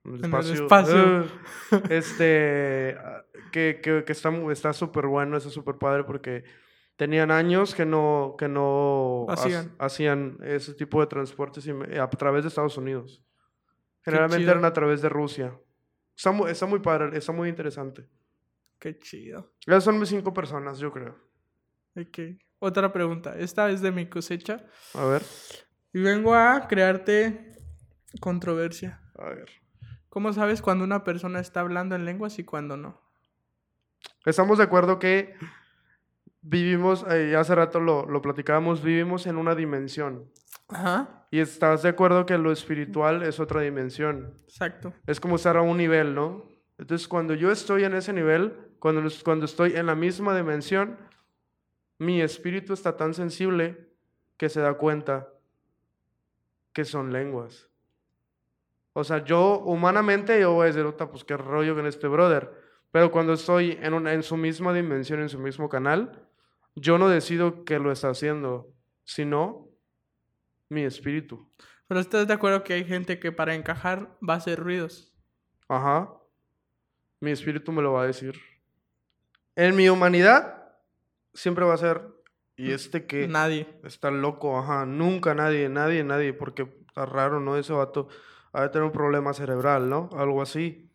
en 0.04 0.14
el 0.16 0.24
En 0.24 0.24
el 0.24 0.24
espacio. 0.24 0.54
espacio. 0.54 1.24
este, 1.90 2.96
que, 3.52 3.80
que, 3.82 4.04
que 4.04 4.12
está 4.12 4.72
súper 4.72 5.06
bueno, 5.06 5.36
está 5.36 5.50
súper 5.50 5.76
padre 5.76 6.04
porque 6.04 6.44
tenían 6.96 7.30
años 7.30 7.74
que 7.74 7.86
no, 7.86 8.34
que 8.38 8.48
no 8.48 9.26
ha- 9.28 9.34
Hacían. 9.34 9.72
hacían 9.78 10.38
ese 10.42 10.74
tipo 10.74 11.00
de 11.00 11.06
transportes 11.06 11.66
a 12.00 12.10
través 12.10 12.42
de 12.44 12.48
Estados 12.48 12.76
Unidos. 12.76 13.22
Generalmente 14.04 14.50
eran 14.50 14.64
a 14.64 14.72
través 14.72 15.00
de 15.02 15.08
Rusia. 15.08 15.58
Está 16.16 16.30
muy, 16.30 16.50
está 16.50 16.66
muy 16.66 16.78
padre, 16.80 17.16
está 17.16 17.32
muy 17.32 17.48
interesante. 17.48 18.06
Qué 18.78 18.98
chido. 18.98 19.52
Esas 19.66 19.84
son 19.84 19.98
mis 19.98 20.08
cinco 20.10 20.32
personas, 20.34 20.78
yo 20.78 20.92
creo. 20.92 21.16
Ok. 21.96 22.38
Otra 22.58 22.92
pregunta. 22.92 23.36
Esta 23.38 23.70
es 23.70 23.80
de 23.80 23.90
mi 23.92 24.06
cosecha. 24.08 24.64
A 24.94 25.04
ver, 25.06 25.22
Y 25.92 26.00
vengo 26.00 26.34
a 26.34 26.66
crearte 26.68 27.52
controversia. 28.20 29.00
a 29.18 29.28
ver. 29.30 29.48
¿Cómo 30.08 30.32
sabes 30.32 30.62
cuando 30.62 30.84
una 30.84 31.02
persona 31.02 31.40
está 31.40 31.60
hablando 31.60 31.96
en 31.96 32.04
lenguas 32.04 32.38
y 32.38 32.44
cuando 32.44 32.76
no? 32.76 33.00
Estamos 34.24 34.58
de 34.58 34.64
acuerdo 34.64 34.98
que 34.98 35.34
vivimos, 36.40 37.04
eh, 37.10 37.34
hace 37.36 37.54
rato 37.54 37.80
lo, 37.80 38.06
lo 38.06 38.22
platicábamos, 38.22 38.82
vivimos 38.82 39.26
en 39.26 39.36
una 39.36 39.54
dimensión. 39.54 40.30
Ajá. 40.68 41.26
Y 41.30 41.40
estás 41.40 41.82
de 41.82 41.88
acuerdo 41.88 42.26
que 42.26 42.38
lo 42.38 42.52
espiritual 42.52 43.22
es 43.22 43.40
otra 43.40 43.60
dimensión. 43.60 44.38
Exacto. 44.44 44.92
Es 45.06 45.20
como 45.20 45.36
estar 45.36 45.56
a 45.56 45.62
un 45.62 45.76
nivel, 45.76 46.14
¿no? 46.14 46.44
Entonces, 46.78 47.06
cuando 47.08 47.34
yo 47.34 47.50
estoy 47.50 47.84
en 47.84 47.94
ese 47.94 48.12
nivel, 48.12 48.74
cuando, 48.78 49.02
cuando 49.24 49.44
estoy 49.46 49.74
en 49.76 49.86
la 49.86 49.94
misma 49.94 50.36
dimensión, 50.36 50.98
mi 51.98 52.20
espíritu 52.22 52.72
está 52.72 52.96
tan 52.96 53.14
sensible 53.14 53.88
que 54.36 54.48
se 54.48 54.60
da 54.60 54.74
cuenta 54.74 55.28
que 56.72 56.84
son 56.84 57.12
lenguas. 57.12 57.68
O 58.92 59.04
sea, 59.04 59.24
yo 59.24 59.58
humanamente 59.60 60.40
yo 60.40 60.52
voy 60.52 60.64
a 60.64 60.66
decir, 60.66 60.84
"Ota, 60.84 61.10
pues 61.10 61.24
qué 61.24 61.36
rollo 61.36 61.74
con 61.74 61.86
este 61.86 62.06
brother. 62.08 62.52
Pero 62.90 63.10
cuando 63.10 63.32
estoy 63.32 63.78
en, 63.82 63.92
una- 63.94 64.12
en 64.12 64.22
su 64.22 64.36
misma 64.36 64.72
dimensión, 64.72 65.20
en 65.20 65.28
su 65.28 65.38
mismo 65.38 65.68
canal, 65.68 66.28
yo 66.76 66.96
no 66.98 67.08
decido 67.08 67.64
que 67.64 67.78
lo 67.80 67.90
está 67.90 68.10
haciendo, 68.10 68.72
sino 69.04 69.68
mi 70.68 70.84
espíritu. 70.84 71.48
Pero 71.86 72.00
estás 72.00 72.26
de 72.26 72.34
acuerdo 72.34 72.64
que 72.64 72.74
hay 72.74 72.84
gente 72.84 73.18
que 73.18 73.32
para 73.32 73.54
encajar 73.54 74.16
va 74.26 74.34
a 74.34 74.38
hacer 74.38 74.58
ruidos. 74.58 75.14
Ajá. 75.68 76.12
Mi 77.20 77.30
espíritu 77.30 77.72
me 77.72 77.82
lo 77.82 77.92
va 77.92 78.02
a 78.02 78.06
decir. 78.06 78.38
En 79.56 79.76
mi 79.76 79.88
humanidad 79.88 80.72
siempre 81.32 81.64
va 81.64 81.74
a 81.74 81.78
ser. 81.78 82.02
Y 82.56 82.70
este 82.70 83.06
que 83.06 83.26
Nadie. 83.26 83.80
está 83.82 84.10
loco, 84.10 84.58
ajá. 84.58 84.86
Nunca 84.86 85.34
nadie, 85.34 85.68
nadie, 85.68 86.04
nadie. 86.04 86.32
Porque 86.32 86.62
está 86.86 87.04
raro, 87.04 87.40
¿no? 87.40 87.56
Ese 87.56 87.72
vato 87.72 88.08
ha 88.52 88.62
de 88.62 88.68
tener 88.68 88.84
un 88.84 88.92
problema 88.92 89.34
cerebral, 89.34 89.88
¿no? 89.88 90.08
Algo 90.12 90.40
así. 90.40 90.92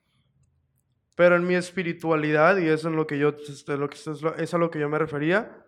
Pero 1.15 1.35
en 1.35 1.45
mi 1.45 1.55
espiritualidad, 1.55 2.57
y 2.57 2.67
eso 2.69 2.87
es 2.89 2.95
lo 2.95 3.05
que 3.05 3.19
yo, 3.19 3.35
lo 3.67 3.89
que, 3.89 3.95
es, 3.97 4.07
es 4.37 4.53
a 4.53 4.57
lo 4.57 4.71
que 4.71 4.79
yo 4.79 4.87
me 4.87 4.97
refería, 4.97 5.65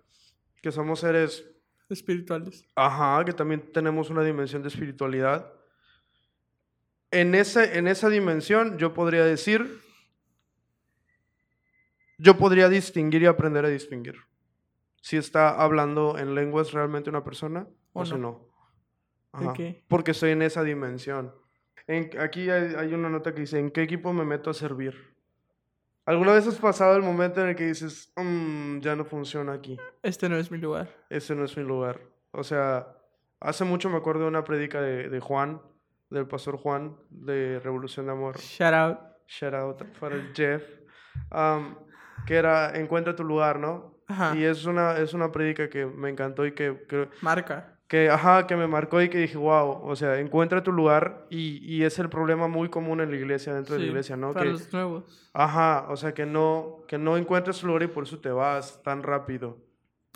que 0.61 0.71
somos 0.71 1.01
seres 1.01 1.50
Espirituales. 1.91 2.65
Ajá, 2.75 3.23
que 3.25 3.33
también 3.33 3.71
tenemos 3.71 4.09
una 4.09 4.23
dimensión 4.23 4.61
de 4.61 4.69
espiritualidad. 4.69 5.51
En, 7.11 7.35
ese, 7.35 7.77
en 7.77 7.87
esa 7.87 8.09
dimensión 8.09 8.77
yo 8.77 8.93
podría 8.93 9.25
decir, 9.25 9.79
yo 12.17 12.37
podría 12.37 12.69
distinguir 12.69 13.23
y 13.23 13.25
aprender 13.25 13.65
a 13.65 13.69
distinguir. 13.69 14.15
Si 15.01 15.17
está 15.17 15.49
hablando 15.49 16.17
en 16.17 16.35
lenguas 16.35 16.71
realmente 16.71 17.09
una 17.09 17.23
persona 17.23 17.67
o, 17.93 18.01
O 18.01 18.05
si 18.05 18.11
no. 18.13 18.17
no. 18.17 18.47
Ajá, 19.33 19.51
Ok. 19.51 19.59
Porque 19.87 20.11
estoy 20.11 20.31
en 20.31 20.41
esa 20.43 20.63
dimensión. 20.63 21.33
En- 21.87 22.11
aquí 22.19 22.49
hay, 22.49 22.75
hay 22.75 22.93
una 22.93 23.09
nota 23.09 23.33
que 23.33 23.41
dice, 23.41 23.59
¿en 23.59 23.71
qué 23.71 23.81
equipo 23.81 24.13
me 24.13 24.23
meto 24.25 24.49
a 24.49 24.53
servir? 24.53 25.15
¿Alguna 26.05 26.33
vez 26.33 26.47
has 26.47 26.55
pasado 26.57 26.95
el 26.95 27.03
momento 27.03 27.41
en 27.41 27.49
el 27.49 27.55
que 27.55 27.67
dices, 27.67 28.11
"Mm, 28.15 28.79
ya 28.79 28.95
no 28.95 29.05
funciona 29.05 29.53
aquí? 29.53 29.77
Este 30.01 30.27
no 30.29 30.37
es 30.37 30.51
mi 30.51 30.57
lugar. 30.57 30.89
ese 31.09 31.35
no 31.35 31.43
es 31.45 31.55
mi 31.55 31.63
lugar. 31.63 31.99
O 32.31 32.43
sea, 32.43 32.87
hace 33.39 33.63
mucho 33.65 33.89
me 33.89 33.97
acuerdo 33.97 34.21
de 34.23 34.27
una 34.29 34.43
prédica 34.43 34.81
de, 34.81 35.09
de 35.09 35.19
Juan, 35.19 35.61
del 36.09 36.27
pastor 36.27 36.57
Juan, 36.57 36.97
de 37.09 37.59
Revolución 37.59 38.05
de 38.07 38.11
Amor. 38.13 38.37
Shout 38.37 38.73
out. 38.73 38.99
Shout 39.27 39.53
out 39.53 39.83
para 39.99 40.15
el 40.15 40.33
Jeff. 40.33 40.63
um, 41.31 41.75
que 42.25 42.35
era 42.35 42.75
Encuentra 42.77 43.15
tu 43.15 43.23
lugar, 43.23 43.59
¿no? 43.59 43.99
Ajá. 44.07 44.35
Y 44.35 44.43
es 44.43 44.65
una, 44.65 44.97
es 44.97 45.13
una 45.13 45.31
prédica 45.31 45.69
que 45.69 45.85
me 45.85 46.09
encantó 46.09 46.45
y 46.45 46.53
que, 46.53 46.85
que, 46.87 47.09
Marca. 47.21 47.79
Que, 47.91 48.09
ajá, 48.09 48.47
que 48.47 48.55
me 48.55 48.67
marcó 48.67 49.01
y 49.01 49.09
que 49.09 49.17
dije, 49.17 49.35
wow, 49.37 49.81
o 49.83 49.97
sea, 49.97 50.17
encuentra 50.17 50.63
tu 50.63 50.71
lugar 50.71 51.25
y, 51.29 51.57
y 51.57 51.83
es 51.83 51.99
el 51.99 52.07
problema 52.09 52.47
muy 52.47 52.69
común 52.69 53.01
en 53.01 53.11
la 53.11 53.17
iglesia, 53.17 53.53
dentro 53.53 53.75
de 53.75 53.81
la 53.81 53.87
iglesia, 53.87 54.15
¿no? 54.15 54.31
Para 54.31 54.45
Que, 54.45 54.51
los 54.53 54.71
nuevos. 54.71 55.29
Ajá, 55.33 55.87
o 55.89 55.97
sea, 55.97 56.13
que 56.13 56.25
no, 56.25 56.85
que 56.87 56.97
no 56.97 57.17
encuentres 57.17 57.59
tu 57.59 57.67
lugar 57.67 57.83
y 57.83 57.87
por 57.87 58.05
eso 58.05 58.17
te 58.17 58.29
vas 58.29 58.81
tan 58.81 59.03
rápido. 59.03 59.57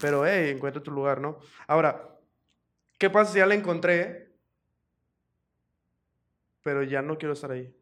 Pero, 0.01 0.25
hey, 0.25 0.51
encuentra 0.55 0.81
tu 0.81 0.89
lugar, 0.89 1.19
¿no? 1.19 1.37
Ahora, 1.67 2.17
¿qué 2.97 3.09
pasa 3.09 3.33
si 3.33 3.39
ya 3.39 3.45
la 3.45 3.55
encontré? 3.55 4.31
Pero 6.63 6.81
ya 6.81 7.01
no 7.01 7.17
quiero 7.17 7.33
estar 7.33 7.51
ahí. 7.51 7.75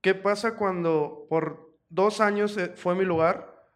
¿Qué 0.00 0.14
pasa 0.14 0.56
cuando 0.56 1.26
por 1.28 1.76
dos 1.90 2.22
años 2.22 2.56
eh, 2.56 2.72
fue 2.74 2.94
mi 2.94 3.04
lugar 3.04 3.68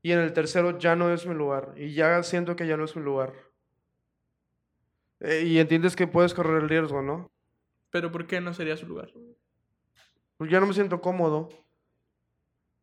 y 0.00 0.12
en 0.12 0.20
el 0.20 0.32
tercero 0.32 0.78
ya 0.78 0.94
no 0.94 1.12
es 1.12 1.26
mi 1.26 1.34
lugar 1.34 1.72
y 1.74 1.92
ya 1.92 2.22
siento 2.22 2.54
que 2.54 2.68
ya 2.68 2.76
no 2.76 2.84
es 2.84 2.94
mi 2.94 3.02
lugar? 3.02 3.43
Eh, 5.20 5.44
y 5.46 5.58
entiendes 5.58 5.96
que 5.96 6.06
puedes 6.06 6.34
correr 6.34 6.62
el 6.62 6.68
riesgo, 6.68 7.02
¿no? 7.02 7.30
Pero 7.90 8.10
¿por 8.10 8.26
qué 8.26 8.40
no 8.40 8.52
sería 8.54 8.76
su 8.76 8.86
lugar? 8.86 9.12
Pues 10.36 10.50
ya 10.50 10.60
no 10.60 10.66
me 10.66 10.74
siento 10.74 11.00
cómodo. 11.00 11.48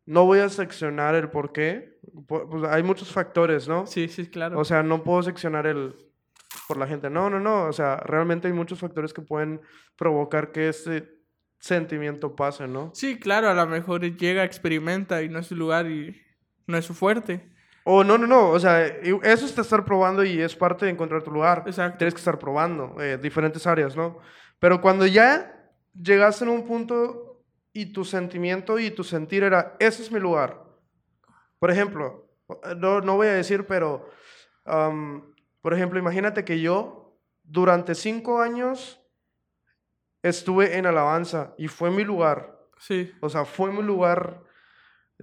no 0.05 0.25
voy 0.25 0.39
a 0.39 0.49
seccionar 0.49 1.15
el 1.15 1.29
por 1.29 1.51
qué. 1.51 1.99
Pues 2.27 2.63
hay 2.69 2.83
muchos 2.83 3.11
factores, 3.11 3.67
¿no? 3.67 3.85
Sí, 3.87 4.07
sí, 4.07 4.27
claro. 4.27 4.59
O 4.59 4.65
sea, 4.65 4.83
no 4.83 5.03
puedo 5.03 5.21
seccionar 5.23 5.67
el 5.67 5.95
por 6.67 6.77
la 6.77 6.87
gente. 6.87 7.09
No, 7.09 7.29
no, 7.29 7.39
no. 7.39 7.65
O 7.65 7.73
sea, 7.73 7.97
realmente 7.97 8.47
hay 8.47 8.53
muchos 8.53 8.79
factores 8.79 9.13
que 9.13 9.21
pueden 9.21 9.61
provocar 9.97 10.51
que 10.51 10.69
este 10.69 11.21
sentimiento 11.59 12.35
pase, 12.35 12.67
¿no? 12.67 12.91
Sí, 12.93 13.19
claro, 13.19 13.49
a 13.49 13.53
lo 13.53 13.67
mejor 13.67 14.01
llega, 14.17 14.43
experimenta 14.43 15.21
y 15.21 15.29
no 15.29 15.39
es 15.39 15.47
su 15.47 15.55
lugar 15.55 15.89
y 15.89 16.19
no 16.67 16.77
es 16.77 16.85
su 16.85 16.93
fuerte. 16.93 17.51
O 17.83 18.03
no, 18.03 18.17
no, 18.17 18.27
no. 18.27 18.49
O 18.49 18.59
sea, 18.59 18.85
eso 18.85 19.45
es 19.45 19.57
estar 19.57 19.85
probando 19.85 20.23
y 20.23 20.41
es 20.41 20.55
parte 20.55 20.85
de 20.85 20.91
encontrar 20.91 21.23
tu 21.23 21.31
lugar. 21.31 21.63
Exacto. 21.65 21.97
Tienes 21.97 22.13
que 22.13 22.19
estar 22.19 22.37
probando 22.37 22.95
eh, 23.01 23.17
diferentes 23.17 23.65
áreas, 23.65 23.95
¿no? 23.95 24.19
Pero 24.59 24.81
cuando 24.81 25.05
ya 25.07 25.71
llegaste 25.99 26.43
en 26.43 26.51
un 26.51 26.65
punto 26.65 27.43
y 27.73 27.87
tu 27.87 28.05
sentimiento 28.05 28.77
y 28.79 28.91
tu 28.91 29.03
sentir 29.03 29.43
era, 29.43 29.75
ese 29.79 30.03
es 30.03 30.11
mi 30.11 30.19
lugar. 30.19 30.63
Por 31.57 31.71
ejemplo, 31.71 32.27
no, 32.77 33.01
no 33.01 33.15
voy 33.15 33.27
a 33.27 33.33
decir, 33.33 33.65
pero, 33.65 34.09
por 35.61 35.73
ejemplo, 35.73 35.99
imagínate 35.99 36.43
que 36.43 36.59
yo 36.59 37.17
durante 37.43 37.95
cinco 37.95 38.41
años 38.41 39.01
estuve 40.21 40.77
en 40.77 40.85
alabanza 40.85 41.53
y 41.57 41.67
fue 41.67 41.91
mi 41.91 42.03
lugar. 42.03 42.59
Sí. 42.77 43.11
O 43.21 43.29
sea, 43.29 43.45
fue 43.45 43.71
mi 43.71 43.81
lugar 43.81 44.43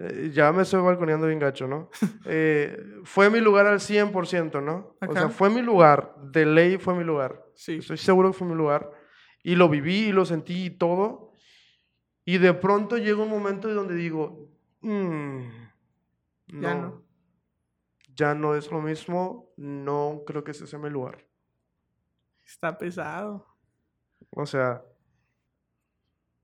eh, 0.01 0.31
ya 0.33 0.53
me 0.53 0.63
estoy 0.63 0.81
balconeando 0.81 1.27
bien 1.27 1.41
gacho, 1.41 1.67
¿no? 1.67 1.91
Eh, 2.25 3.01
fue 3.05 3.31
mi 3.31 3.41
lugar 3.41 3.67
al 3.67 3.81
100%, 3.81 4.63
¿no? 4.63 4.97
O 5.07 5.13
sea, 5.13 5.29
fue 5.29 5.51
mi 5.51 5.63
lugar, 5.63 6.15
de 6.23 6.47
ley 6.47 6.79
fue 6.79 6.95
mi 6.95 7.05
lugar. 7.05 7.45
Sí. 7.55 7.79
Estoy 7.79 7.97
seguro 7.97 8.31
que 8.31 8.39
fue 8.39 8.47
mi 8.47 8.55
lugar. 8.55 8.91
Y 9.43 9.57
lo 9.57 9.69
viví 9.69 10.09
y 10.09 10.13
lo 10.13 10.25
sentí 10.25 10.67
y 10.67 10.71
todo. 10.71 11.33
Y 12.25 12.39
de 12.39 12.55
pronto 12.55 12.99
llega 12.99 13.23
un 13.23 13.31
momento 13.31 13.73
donde 13.73 13.95
digo, 13.95 14.51
mm, 14.83 15.39
no, 16.49 16.61
ya 16.61 16.75
no. 16.75 17.03
Ya 18.15 18.35
no 18.35 18.55
es 18.55 18.71
lo 18.71 18.83
mismo, 18.83 19.53
no 19.57 20.23
creo 20.27 20.45
que 20.45 20.51
ese 20.51 20.67
sea 20.67 20.79
mi 20.79 20.91
lugar. 20.91 21.27
Está 22.45 22.77
pesado. 22.77 23.47
O 24.31 24.45
sea, 24.45 24.85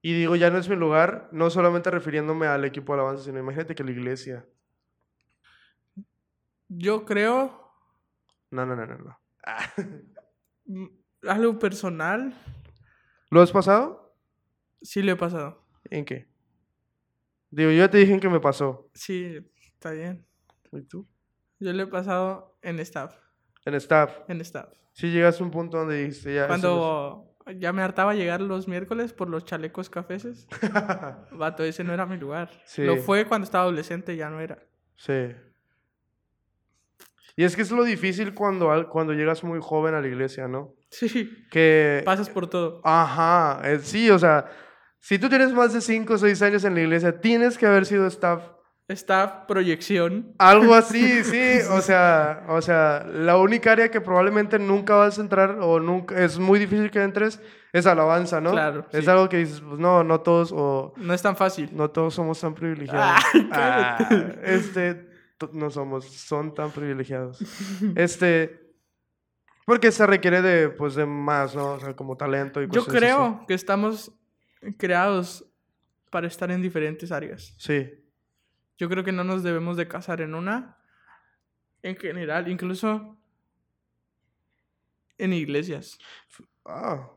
y 0.06 0.12
digo, 0.12 0.36
ya 0.36 0.50
no 0.50 0.58
es 0.58 0.68
mi 0.68 0.76
lugar, 0.76 1.30
no 1.32 1.48
solamente 1.48 1.90
refiriéndome 1.90 2.46
al 2.46 2.66
equipo 2.66 2.92
de 2.92 3.00
alabanza, 3.00 3.24
sino 3.24 3.38
imagínate 3.38 3.74
que 3.74 3.82
la 3.82 3.90
iglesia. 3.90 4.46
Yo 6.68 7.06
creo. 7.06 7.72
No, 8.50 8.66
no, 8.66 8.76
no, 8.76 8.86
no. 8.86 8.98
no. 8.98 9.18
Mm, 10.66 10.86
algo 11.28 11.58
personal. 11.58 12.34
¿Lo 13.28 13.42
has 13.42 13.52
pasado? 13.52 14.16
Sí, 14.80 15.02
lo 15.02 15.12
he 15.12 15.16
pasado. 15.16 15.62
¿En 15.90 16.06
qué? 16.06 16.26
Digo, 17.50 17.70
yo 17.70 17.76
ya 17.76 17.90
te 17.90 17.98
dije 17.98 18.14
en 18.14 18.20
qué 18.20 18.30
me 18.30 18.40
pasó. 18.40 18.88
Sí, 18.94 19.46
está 19.74 19.90
bien. 19.90 20.26
¿Y 20.72 20.80
tú? 20.84 21.06
Yo 21.60 21.70
lo 21.74 21.82
he 21.82 21.86
pasado 21.86 22.56
en 22.62 22.80
staff. 22.80 23.14
En 23.66 23.74
staff. 23.74 24.20
En 24.26 24.40
staff. 24.40 24.72
Sí, 24.94 25.10
llegaste 25.10 25.42
a 25.42 25.46
un 25.46 25.52
punto 25.52 25.76
donde 25.76 26.02
dijiste 26.02 26.34
ya. 26.34 26.46
Cuando 26.46 27.33
ya 27.58 27.72
me 27.72 27.82
hartaba 27.82 28.14
llegar 28.14 28.40
los 28.40 28.68
miércoles 28.68 29.12
por 29.12 29.28
los 29.28 29.44
chalecos 29.44 29.90
cafeses. 29.90 30.46
Vato, 31.32 31.64
ese 31.64 31.84
no 31.84 31.92
era 31.92 32.06
mi 32.06 32.16
lugar. 32.16 32.50
Lo 32.78 32.96
fue 32.96 33.26
cuando 33.26 33.44
estaba 33.44 33.64
adolescente, 33.64 34.16
ya 34.16 34.30
no 34.30 34.40
era. 34.40 34.58
Sí. 34.96 35.34
Y 37.36 37.44
es 37.44 37.56
que 37.56 37.62
es 37.62 37.70
lo 37.70 37.84
difícil 37.84 38.32
cuando, 38.32 38.88
cuando 38.88 39.12
llegas 39.12 39.42
muy 39.42 39.58
joven 39.60 39.94
a 39.94 40.00
la 40.00 40.06
iglesia, 40.06 40.46
¿no? 40.46 40.74
Sí. 40.90 41.44
Que... 41.50 42.02
Pasas 42.04 42.30
por 42.30 42.48
todo. 42.48 42.80
Ajá, 42.84 43.60
eh, 43.64 43.80
sí, 43.80 44.08
o 44.10 44.18
sea, 44.18 44.46
si 45.00 45.18
tú 45.18 45.28
tienes 45.28 45.52
más 45.52 45.72
de 45.72 45.80
5 45.80 46.14
o 46.14 46.18
6 46.18 46.42
años 46.42 46.64
en 46.64 46.74
la 46.74 46.80
iglesia, 46.82 47.20
tienes 47.20 47.58
que 47.58 47.66
haber 47.66 47.86
sido 47.86 48.06
staff 48.06 48.53
esta 48.88 49.46
proyección. 49.46 50.34
Algo 50.38 50.74
así, 50.74 51.24
sí, 51.24 51.58
o 51.70 51.80
sea, 51.80 52.44
o 52.48 52.60
sea, 52.60 53.06
la 53.06 53.38
única 53.38 53.72
área 53.72 53.90
que 53.90 54.00
probablemente 54.00 54.58
nunca 54.58 54.94
vas 54.94 55.18
a 55.18 55.22
entrar 55.22 55.58
o 55.60 55.80
nunca 55.80 56.22
es 56.22 56.38
muy 56.38 56.58
difícil 56.58 56.90
que 56.90 57.02
entres 57.02 57.40
es 57.72 57.86
alabanza, 57.86 58.40
¿no? 58.40 58.52
Claro. 58.52 58.86
Es 58.92 59.08
algo 59.08 59.28
que 59.28 59.38
dices, 59.38 59.60
pues 59.60 59.78
no, 59.78 60.04
no 60.04 60.20
todos 60.20 60.52
o 60.52 60.92
no 60.96 61.14
es 61.14 61.22
tan 61.22 61.36
fácil. 61.36 61.70
No 61.72 61.90
todos 61.90 62.14
somos 62.14 62.40
tan 62.40 62.54
privilegiados. 62.54 63.22
Ah, 63.50 63.98
este 64.44 65.08
no 65.52 65.70
somos, 65.70 66.06
son 66.06 66.54
tan 66.54 66.70
privilegiados. 66.70 67.42
Este 67.96 68.60
porque 69.66 69.90
se 69.92 70.06
requiere 70.06 70.42
de 70.42 70.68
pues 70.68 70.94
de 70.94 71.06
más, 71.06 71.56
¿no? 71.56 71.72
O 71.72 71.80
sea, 71.80 71.96
como 71.96 72.16
talento 72.16 72.62
y 72.62 72.68
cosas 72.68 72.84
Yo 72.84 72.92
creo 72.92 73.44
que 73.48 73.54
estamos 73.54 74.12
creados 74.76 75.44
para 76.10 76.26
estar 76.26 76.50
en 76.50 76.60
diferentes 76.60 77.10
áreas. 77.10 77.54
Sí. 77.58 78.03
Yo 78.78 78.88
creo 78.88 79.04
que 79.04 79.12
no 79.12 79.24
nos 79.24 79.42
debemos 79.42 79.76
de 79.76 79.88
casar 79.88 80.20
en 80.20 80.34
una, 80.34 80.78
en 81.82 81.96
general, 81.96 82.48
incluso 82.48 83.16
en 85.18 85.32
iglesias. 85.32 85.98
Ah. 86.64 87.10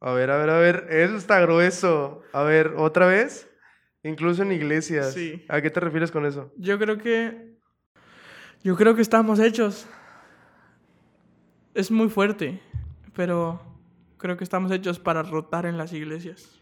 A 0.00 0.12
ver, 0.12 0.30
a 0.30 0.36
ver, 0.36 0.50
a 0.50 0.58
ver, 0.58 0.86
eso 0.90 1.16
está 1.16 1.40
grueso. 1.40 2.22
A 2.32 2.42
ver, 2.42 2.74
otra 2.76 3.06
vez. 3.06 3.48
Incluso 4.02 4.42
en 4.42 4.50
iglesias. 4.50 5.14
Sí. 5.14 5.44
¿A 5.48 5.60
qué 5.62 5.70
te 5.70 5.78
refieres 5.78 6.10
con 6.10 6.26
eso? 6.26 6.52
Yo 6.56 6.78
creo 6.78 6.98
que. 6.98 7.56
Yo 8.64 8.76
creo 8.76 8.96
que 8.96 9.02
estamos 9.02 9.38
hechos. 9.38 9.86
Es 11.74 11.90
muy 11.90 12.08
fuerte, 12.08 12.60
pero 13.14 13.62
creo 14.18 14.36
que 14.36 14.44
estamos 14.44 14.72
hechos 14.72 14.98
para 14.98 15.22
rotar 15.22 15.66
en 15.66 15.78
las 15.78 15.92
iglesias. 15.92 16.60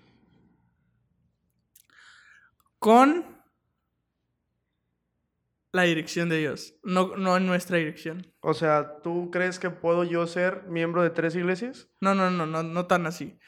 Con 2.79 3.40
la 5.73 5.83
dirección 5.83 6.29
de 6.29 6.39
Dios, 6.39 6.75
no, 6.83 7.17
no 7.17 7.37
en 7.37 7.47
nuestra 7.47 7.79
dirección. 7.79 8.27
O 8.41 8.55
sea, 8.55 9.01
¿tú 9.03 9.31
crees 9.31 9.59
que 9.59 9.71
puedo 9.71 10.05
yo 10.05 10.27
ser 10.27 10.65
miembro 10.65 11.03
de 11.03 11.11
tres 11.11 11.35
iglesias? 11.37 11.89
No, 12.01 12.15
no, 12.15 12.31
no, 12.31 12.47
no, 12.47 12.63
no 12.63 12.87
tan 12.87 13.07
así. 13.07 13.39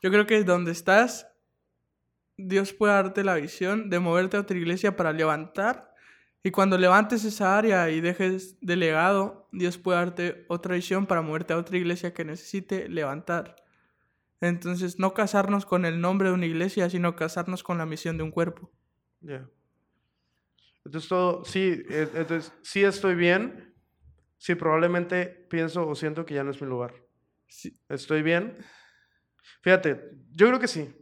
Yo 0.00 0.10
creo 0.10 0.26
que 0.26 0.44
donde 0.44 0.72
estás, 0.72 1.28
Dios 2.36 2.72
puede 2.72 2.94
darte 2.94 3.24
la 3.24 3.34
visión 3.34 3.90
de 3.90 3.98
moverte 3.98 4.36
a 4.36 4.40
otra 4.40 4.56
iglesia 4.56 4.96
para 4.96 5.12
levantar. 5.12 5.92
Y 6.44 6.50
cuando 6.50 6.76
levantes 6.76 7.24
esa 7.24 7.56
área 7.56 7.88
y 7.90 8.00
dejes 8.00 8.58
de 8.60 8.76
legado, 8.76 9.48
Dios 9.52 9.78
puede 9.78 9.98
darte 9.98 10.44
otra 10.48 10.74
visión 10.74 11.06
para 11.06 11.22
moverte 11.22 11.52
a 11.52 11.58
otra 11.58 11.76
iglesia 11.76 12.12
que 12.12 12.24
necesite 12.24 12.88
levantar. 12.88 13.56
Entonces, 14.40 14.98
no 14.98 15.14
casarnos 15.14 15.64
con 15.64 15.84
el 15.84 16.00
nombre 16.00 16.28
de 16.28 16.34
una 16.34 16.46
iglesia, 16.46 16.90
sino 16.90 17.14
casarnos 17.14 17.62
con 17.62 17.78
la 17.78 17.86
misión 17.86 18.16
de 18.16 18.24
un 18.24 18.32
cuerpo. 18.32 18.72
Ya. 19.20 19.48
Entonces, 20.84 21.08
todo, 21.08 21.44
sí, 21.44 21.82
entonces, 21.88 22.52
sí 22.62 22.82
estoy 22.82 23.14
bien, 23.14 23.74
sí 24.36 24.54
probablemente 24.54 25.26
pienso 25.48 25.86
o 25.86 25.94
siento 25.94 26.26
que 26.26 26.34
ya 26.34 26.44
no 26.44 26.50
es 26.50 26.60
mi 26.60 26.68
lugar. 26.68 26.94
Sí. 27.46 27.78
¿Estoy 27.88 28.22
bien? 28.22 28.56
Fíjate, 29.62 30.10
yo 30.32 30.48
creo 30.48 30.58
que 30.58 30.68
sí. 30.68 30.92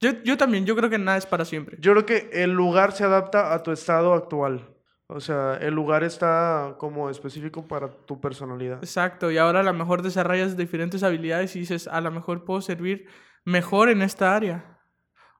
Yo, 0.00 0.10
yo 0.22 0.36
también, 0.36 0.66
yo 0.66 0.76
creo 0.76 0.90
que 0.90 0.98
nada 0.98 1.18
es 1.18 1.26
para 1.26 1.44
siempre. 1.44 1.76
Yo 1.80 1.92
creo 1.92 2.06
que 2.06 2.30
el 2.32 2.52
lugar 2.52 2.92
se 2.92 3.04
adapta 3.04 3.54
a 3.54 3.62
tu 3.62 3.70
estado 3.70 4.14
actual. 4.14 4.76
O 5.06 5.20
sea, 5.20 5.58
el 5.60 5.74
lugar 5.74 6.04
está 6.04 6.76
como 6.78 7.10
específico 7.10 7.66
para 7.66 7.90
tu 7.90 8.20
personalidad. 8.20 8.78
Exacto, 8.78 9.30
y 9.30 9.38
ahora 9.38 9.60
a 9.60 9.64
lo 9.64 9.72
mejor 9.72 10.02
desarrollas 10.02 10.56
diferentes 10.56 11.02
habilidades 11.02 11.56
y 11.56 11.60
dices, 11.60 11.88
a 11.88 12.00
lo 12.00 12.10
mejor 12.10 12.44
puedo 12.44 12.60
servir 12.60 13.08
mejor 13.44 13.88
en 13.88 14.02
esta 14.02 14.36
área. 14.36 14.78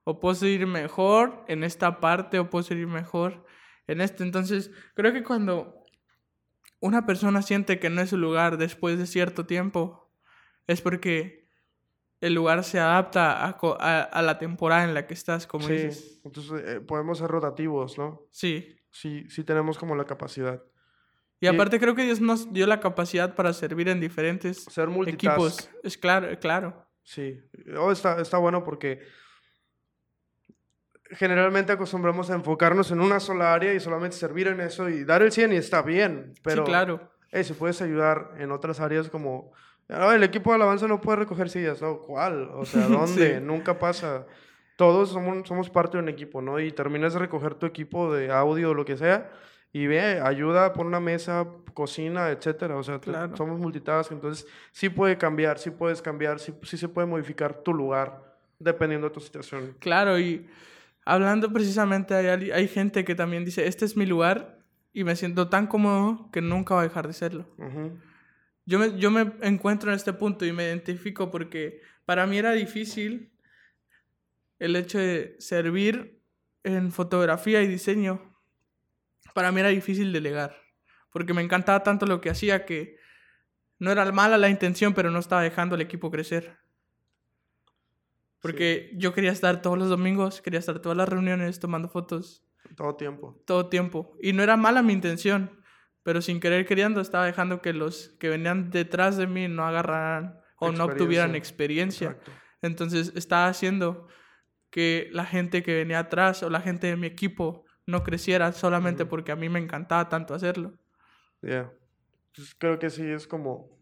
O 0.02 0.18
puedo 0.18 0.34
servir 0.34 0.66
mejor 0.66 1.44
en 1.46 1.62
esta 1.62 2.00
parte, 2.00 2.38
o 2.38 2.50
puedo 2.50 2.62
servir 2.64 2.86
mejor 2.86 3.44
en 3.90 4.00
este. 4.00 4.22
Entonces, 4.22 4.70
creo 4.94 5.12
que 5.12 5.22
cuando 5.22 5.84
una 6.80 7.06
persona 7.06 7.42
siente 7.42 7.78
que 7.78 7.90
no 7.90 8.00
es 8.00 8.10
su 8.10 8.16
lugar 8.16 8.56
después 8.56 8.98
de 8.98 9.06
cierto 9.06 9.46
tiempo, 9.46 10.10
es 10.66 10.80
porque 10.80 11.48
el 12.20 12.34
lugar 12.34 12.64
se 12.64 12.78
adapta 12.78 13.44
a, 13.44 14.22
la 14.22 14.38
temporada 14.38 14.84
en 14.84 14.94
la 14.94 15.06
que 15.06 15.14
estás, 15.14 15.46
como 15.46 15.66
sí, 15.66 15.88
Entonces, 16.24 16.62
eh, 16.64 16.80
podemos 16.80 17.18
ser 17.18 17.28
rotativos, 17.28 17.98
¿no? 17.98 18.26
Sí. 18.30 18.76
Sí, 18.90 19.24
sí 19.28 19.44
tenemos 19.44 19.78
como 19.78 19.94
la 19.94 20.04
capacidad. 20.04 20.62
Y, 21.40 21.46
aparte 21.46 21.80
creo 21.80 21.94
que 21.94 22.04
Dios 22.04 22.20
nos 22.20 22.52
dio 22.52 22.66
la 22.66 22.80
capacidad 22.80 23.34
para 23.34 23.52
servir 23.52 23.88
en 23.88 24.00
diferentes 24.00 24.66
equipos. 25.06 25.70
Es 25.82 25.96
claro, 25.96 26.38
claro. 26.38 26.86
Sí, 27.02 27.40
oh, 27.78 27.90
está, 27.90 28.20
está 28.20 28.36
bueno 28.36 28.62
porque 28.62 29.00
generalmente 31.12 31.72
acostumbramos 31.72 32.30
a 32.30 32.34
enfocarnos 32.34 32.90
en 32.90 33.00
una 33.00 33.20
sola 33.20 33.52
área 33.52 33.74
y 33.74 33.80
solamente 33.80 34.16
servir 34.16 34.48
en 34.48 34.60
eso 34.60 34.88
y 34.88 35.04
dar 35.04 35.22
el 35.22 35.32
100 35.32 35.52
y 35.52 35.56
está 35.56 35.82
bien, 35.82 36.34
pero 36.42 36.64
sí, 36.64 36.70
claro. 36.70 37.00
si 37.32 37.52
puedes 37.52 37.80
ayudar 37.82 38.32
en 38.38 38.52
otras 38.52 38.80
áreas 38.80 39.08
como 39.08 39.52
el 39.88 40.22
equipo 40.22 40.50
de 40.50 40.56
alabanza 40.56 40.86
no 40.86 41.00
puede 41.00 41.16
recoger 41.18 41.50
sillas, 41.50 41.82
¿no? 41.82 41.98
¿Cuál? 41.98 42.50
O 42.54 42.64
sea, 42.64 42.86
¿dónde? 42.88 43.40
Nunca 43.40 43.78
pasa. 43.78 44.26
Todos 44.76 45.10
somos, 45.10 45.46
somos 45.46 45.68
parte 45.68 45.96
de 45.96 46.02
un 46.02 46.08
equipo, 46.08 46.40
¿no? 46.40 46.60
Y 46.60 46.72
terminas 46.72 47.12
de 47.12 47.18
recoger 47.18 47.54
tu 47.54 47.66
equipo 47.66 48.12
de 48.14 48.30
audio 48.30 48.70
o 48.70 48.74
lo 48.74 48.84
que 48.84 48.96
sea 48.96 49.30
y 49.72 49.86
ve, 49.86 50.20
ayuda, 50.20 50.72
pon 50.72 50.86
una 50.86 51.00
mesa, 51.00 51.46
cocina, 51.74 52.30
etcétera. 52.30 52.76
O 52.76 52.82
sea, 52.82 53.00
somos 53.34 53.58
multitask, 53.60 54.10
entonces 54.10 54.46
sí 54.72 54.88
puede 54.88 55.16
cambiar, 55.16 55.58
sí 55.58 55.70
puedes 55.70 56.02
cambiar, 56.02 56.40
sí, 56.40 56.54
sí 56.62 56.76
se 56.76 56.88
puede 56.88 57.06
modificar 57.06 57.62
tu 57.62 57.72
lugar 57.72 58.36
dependiendo 58.58 59.08
de 59.08 59.14
tu 59.14 59.20
situación. 59.20 59.76
Claro, 59.78 60.18
y 60.18 60.48
hablando 61.04 61.52
precisamente, 61.52 62.14
hay, 62.14 62.50
hay 62.50 62.68
gente 62.68 63.04
que 63.04 63.14
también 63.14 63.44
dice, 63.44 63.66
este 63.66 63.84
es 63.84 63.96
mi 63.96 64.06
lugar 64.06 64.60
y 64.92 65.04
me 65.04 65.16
siento 65.16 65.48
tan 65.48 65.66
cómodo 65.66 66.30
que 66.32 66.40
nunca 66.40 66.74
va 66.74 66.80
a 66.80 66.84
dejar 66.84 67.06
de 67.06 67.12
serlo. 67.12 67.46
yo, 68.66 68.78
me, 68.78 68.98
yo 68.98 69.10
me 69.10 69.32
encuentro 69.42 69.90
en 69.90 69.96
este 69.96 70.12
punto 70.12 70.44
y 70.44 70.52
me 70.52 70.64
identifico 70.64 71.30
porque 71.30 71.80
para 72.04 72.26
mí 72.26 72.38
era 72.38 72.52
difícil 72.52 73.32
el 74.58 74.76
hecho 74.76 74.98
de 74.98 75.36
servir 75.38 76.20
en 76.64 76.92
fotografía 76.92 77.62
y 77.62 77.68
diseño. 77.68 78.20
Para 79.34 79.52
mí 79.52 79.60
era 79.60 79.68
difícil 79.70 80.12
delegar, 80.12 80.56
porque 81.10 81.34
me 81.34 81.42
encantaba 81.42 81.82
tanto 81.82 82.06
lo 82.06 82.20
que 82.20 82.30
hacía 82.30 82.66
que 82.66 82.98
no 83.78 83.90
era 83.90 84.10
mala 84.12 84.36
la 84.38 84.48
intención, 84.48 84.92
pero 84.92 85.10
no 85.10 85.18
estaba 85.18 85.42
dejando 85.42 85.74
al 85.74 85.80
equipo 85.80 86.10
crecer. 86.10 86.58
Porque 88.40 88.90
yo 88.94 89.12
quería 89.12 89.32
estar 89.32 89.60
todos 89.62 89.78
los 89.78 89.88
domingos, 89.88 90.40
quería 90.40 90.60
estar 90.60 90.78
todas 90.80 90.96
las 90.96 91.08
reuniones 91.08 91.60
tomando 91.60 91.88
fotos. 91.88 92.44
Todo 92.76 92.96
tiempo. 92.96 93.42
Todo 93.46 93.68
tiempo. 93.68 94.16
Y 94.20 94.32
no 94.32 94.42
era 94.42 94.56
mala 94.56 94.82
mi 94.82 94.92
intención, 94.92 95.60
pero 96.02 96.22
sin 96.22 96.40
querer 96.40 96.66
queriendo 96.66 97.00
estaba 97.00 97.26
dejando 97.26 97.60
que 97.60 97.72
los 97.72 98.16
que 98.18 98.28
venían 98.28 98.70
detrás 98.70 99.16
de 99.16 99.26
mí 99.26 99.48
no 99.48 99.66
agarraran 99.66 100.40
o 100.56 100.72
no 100.72 100.84
obtuvieran 100.84 101.34
experiencia. 101.34 102.18
Entonces 102.62 103.12
estaba 103.14 103.48
haciendo 103.48 104.08
que 104.70 105.08
la 105.12 105.24
gente 105.24 105.62
que 105.62 105.74
venía 105.74 105.98
atrás 105.98 106.42
o 106.42 106.50
la 106.50 106.60
gente 106.60 106.86
de 106.86 106.96
mi 106.96 107.06
equipo 107.06 107.64
no 107.86 108.04
creciera 108.04 108.52
solamente 108.52 109.04
porque 109.04 109.32
a 109.32 109.36
mí 109.36 109.48
me 109.48 109.58
encantaba 109.58 110.08
tanto 110.08 110.34
hacerlo. 110.34 110.74
Ya. 111.42 111.72
Pues 112.34 112.54
creo 112.54 112.78
que 112.78 112.90
sí 112.90 113.04
es 113.04 113.26
como 113.26 113.79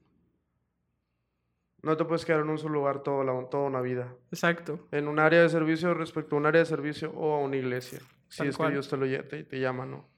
no 1.83 1.97
te 1.97 2.05
puedes 2.05 2.25
quedar 2.25 2.41
en 2.41 2.51
un 2.51 2.59
solo 2.59 2.75
lugar 2.75 3.03
toda, 3.03 3.25
la, 3.25 3.49
toda 3.49 3.64
una 3.64 3.81
vida. 3.81 4.14
Exacto. 4.31 4.88
En 4.91 5.09
un 5.09 5.19
área 5.19 5.43
de 5.43 5.49
servicio 5.49 5.95
respecto 5.95 6.35
a 6.35 6.38
un 6.38 6.47
área 6.47 6.61
de 6.61 6.67
servicio 6.67 7.12
o 7.12 7.35
a 7.35 7.38
una 7.41 7.57
iglesia. 7.57 8.01
Si 8.29 8.47
es 8.47 8.57
que 8.57 8.71
Dios 8.71 8.88
te, 8.88 8.97
lo, 8.97 9.07
te, 9.07 9.45
te 9.45 9.61
llama, 9.61 9.87
¿no? 9.87 10.09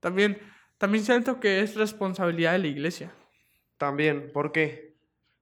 También, 0.00 0.38
también 0.78 1.04
siento 1.04 1.40
que 1.40 1.60
es 1.60 1.74
responsabilidad 1.74 2.52
de 2.52 2.58
la 2.58 2.66
iglesia. 2.68 3.12
También, 3.78 4.30
¿por 4.32 4.52
qué? 4.52 4.96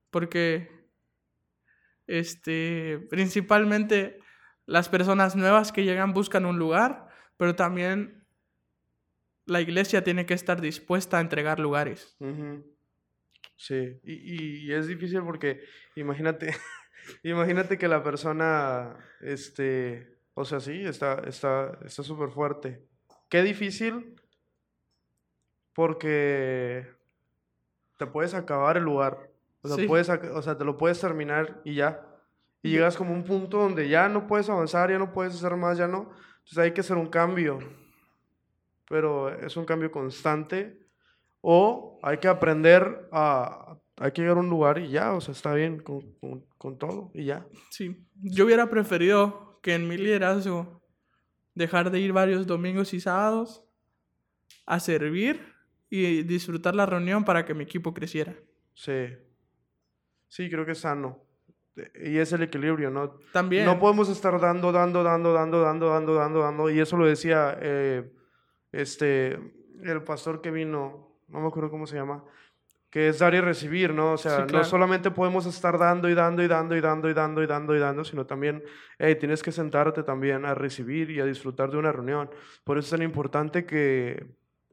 Porque, 0.09 0.69
este, 2.07 3.05
principalmente 3.09 4.19
las 4.65 4.89
personas 4.89 5.35
nuevas 5.35 5.71
que 5.71 5.83
llegan 5.83 6.13
buscan 6.13 6.45
un 6.45 6.57
lugar, 6.57 7.07
pero 7.37 7.55
también 7.55 8.25
la 9.45 9.61
iglesia 9.61 10.03
tiene 10.03 10.25
que 10.25 10.33
estar 10.33 10.61
dispuesta 10.61 11.17
a 11.17 11.21
entregar 11.21 11.59
lugares. 11.59 12.17
Sí, 13.57 13.99
y, 14.03 14.67
y, 14.67 14.73
es 14.73 14.87
difícil 14.87 15.21
porque 15.23 15.63
imagínate, 15.95 16.53
imagínate 17.23 17.77
que 17.77 17.87
la 17.87 18.03
persona, 18.03 18.97
este, 19.21 20.17
o 20.33 20.43
sea, 20.43 20.59
sí, 20.59 20.83
está 20.85 21.21
está 21.25 21.77
está 21.85 22.03
súper 22.03 22.29
fuerte. 22.29 22.85
Qué 23.29 23.43
difícil 23.43 24.15
porque 25.73 26.87
te 27.97 28.07
puedes 28.07 28.33
acabar 28.33 28.77
el 28.77 28.83
lugar. 28.83 29.29
O 29.61 29.67
sea, 29.67 29.87
puedes, 29.87 30.09
o 30.09 30.41
sea, 30.41 30.57
te 30.57 30.65
lo 30.65 30.77
puedes 30.77 30.99
terminar 30.99 31.61
y 31.63 31.75
ya. 31.75 32.05
Y 32.61 32.71
llegas 32.71 32.97
como 32.97 33.11
a 33.11 33.13
un 33.13 33.23
punto 33.23 33.59
donde 33.59 33.87
ya 33.89 34.09
no 34.09 34.27
puedes 34.27 34.49
avanzar, 34.49 34.89
ya 34.89 34.97
no 34.97 35.11
puedes 35.11 35.35
hacer 35.35 35.55
más, 35.55 35.77
ya 35.77 35.87
no. 35.87 36.11
Entonces 36.39 36.57
hay 36.57 36.71
que 36.71 36.81
hacer 36.81 36.97
un 36.97 37.07
cambio. 37.07 37.59
Pero 38.87 39.29
es 39.29 39.57
un 39.57 39.65
cambio 39.65 39.91
constante 39.91 40.84
o 41.47 41.99
hay 42.01 42.17
que 42.17 42.27
aprender 42.27 43.07
a, 43.11 43.77
hay 43.97 44.11
que 44.11 44.23
llegar 44.23 44.37
a 44.37 44.39
un 44.39 44.49
lugar 44.49 44.79
y 44.79 44.89
ya, 44.89 45.13
o 45.13 45.21
sea, 45.21 45.31
está 45.31 45.53
bien 45.53 45.77
con, 45.77 46.01
con, 46.57 46.79
todo 46.79 47.11
y 47.13 47.25
ya. 47.25 47.45
Sí, 47.69 48.03
yo 48.15 48.45
hubiera 48.45 48.67
preferido 48.67 49.59
que 49.61 49.75
en 49.75 49.87
mi 49.87 49.95
liderazgo 49.95 50.81
dejar 51.53 51.91
de 51.91 51.99
ir 51.99 52.13
varios 52.13 52.47
domingos 52.47 52.95
y 52.95 52.99
sábados 52.99 53.63
a 54.65 54.79
servir 54.79 55.39
y 55.87 56.23
disfrutar 56.23 56.73
la 56.73 56.87
reunión 56.87 57.23
para 57.23 57.45
que 57.45 57.53
mi 57.53 57.63
equipo 57.63 57.93
creciera. 57.93 58.35
Sí, 58.73 59.09
sí, 60.27 60.49
creo 60.49 60.65
que 60.65 60.71
es 60.71 60.79
sano. 60.79 61.21
Y 62.03 62.17
es 62.17 62.33
el 62.33 62.41
equilibrio, 62.41 62.89
¿no? 62.89 63.19
También. 63.31 63.65
No 63.65 63.77
podemos 63.77 64.09
estar 64.09 64.41
dando, 64.41 64.71
dando, 64.71 65.03
dando, 65.03 65.31
dando, 65.31 65.61
dando, 65.61 65.89
dando, 65.89 66.15
dando, 66.15 66.39
dando. 66.39 66.69
Y 66.71 66.79
eso 66.79 66.97
lo 66.97 67.05
decía 67.05 67.55
eh, 67.61 68.11
este, 68.71 69.33
el 69.83 70.01
pastor 70.03 70.41
que 70.41 70.49
vino 70.49 71.14
no 71.35 71.41
me 71.41 71.47
acuerdo 71.47 71.69
cómo 71.69 71.85
se 71.85 71.95
llama, 71.95 72.23
que 72.89 73.09
es 73.09 73.19
dar 73.19 73.35
y 73.35 73.41
recibir, 73.41 73.93
¿no? 73.93 74.13
O 74.13 74.17
sea, 74.17 74.45
no 74.45 74.63
solamente 74.63 75.11
podemos 75.11 75.45
estar 75.45 75.77
dando 75.77 76.09
y 76.09 76.13
dando 76.13 76.41
y 76.41 76.47
dando 76.47 76.77
y 76.77 76.81
dando 76.81 77.09
y 77.09 77.13
dando 77.13 77.43
y 77.43 77.47
dando 77.47 77.75
y 77.75 77.79
dando, 77.79 78.03
sino 78.05 78.25
también, 78.25 78.63
hey, 78.97 79.17
tienes 79.19 79.43
que 79.43 79.51
sentarte 79.51 80.01
también 80.03 80.45
a 80.45 80.53
recibir 80.53 81.11
y 81.11 81.19
a 81.19 81.25
disfrutar 81.25 81.69
de 81.69 81.77
una 81.77 81.91
reunión. 81.91 82.29
Por 82.63 82.77
eso 82.77 82.85
es 82.85 82.91
tan 82.91 83.01
importante 83.01 83.65
que 83.65 84.25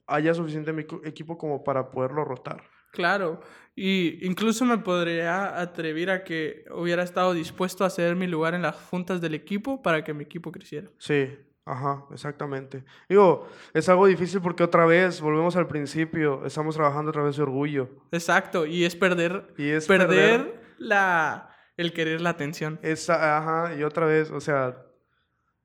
haya 0.06 0.34
suficiente 0.34 0.70
equipo 1.04 1.36
como 1.36 1.64
para 1.64 1.90
poderlo 1.90 2.24
rotar. 2.24 2.62
Claro, 2.92 3.40
y 3.74 4.24
incluso 4.26 4.66
me 4.66 4.78
podría 4.78 5.58
atrever 5.60 6.10
a 6.10 6.24
que 6.24 6.64
hubiera 6.70 7.02
estado 7.02 7.32
dispuesto 7.32 7.84
a 7.84 7.90
ceder 7.90 8.14
mi 8.14 8.26
lugar 8.26 8.54
en 8.54 8.62
las 8.62 8.76
juntas 8.76 9.20
del 9.20 9.34
equipo 9.34 9.80
para 9.80 10.04
que 10.04 10.12
mi 10.12 10.24
equipo 10.24 10.52
creciera. 10.52 10.90
Sí, 10.98 11.28
Ajá, 11.64 12.04
exactamente. 12.10 12.84
Digo, 13.08 13.48
es 13.72 13.88
algo 13.88 14.06
difícil 14.06 14.40
porque 14.40 14.64
otra 14.64 14.84
vez, 14.84 15.20
volvemos 15.20 15.54
al 15.54 15.68
principio, 15.68 16.44
estamos 16.44 16.74
trabajando 16.74 17.10
a 17.10 17.12
través 17.12 17.36
de 17.36 17.42
orgullo. 17.42 17.88
Exacto, 18.10 18.66
y 18.66 18.84
es 18.84 18.96
perder, 18.96 19.54
y 19.56 19.68
es 19.68 19.86
perder, 19.86 20.60
la, 20.78 21.50
el 21.76 21.92
querer 21.92 22.20
la 22.20 22.30
atención. 22.30 22.80
ajá, 23.08 23.74
y 23.78 23.84
otra 23.84 24.06
vez, 24.06 24.32
o 24.32 24.40
sea, 24.40 24.76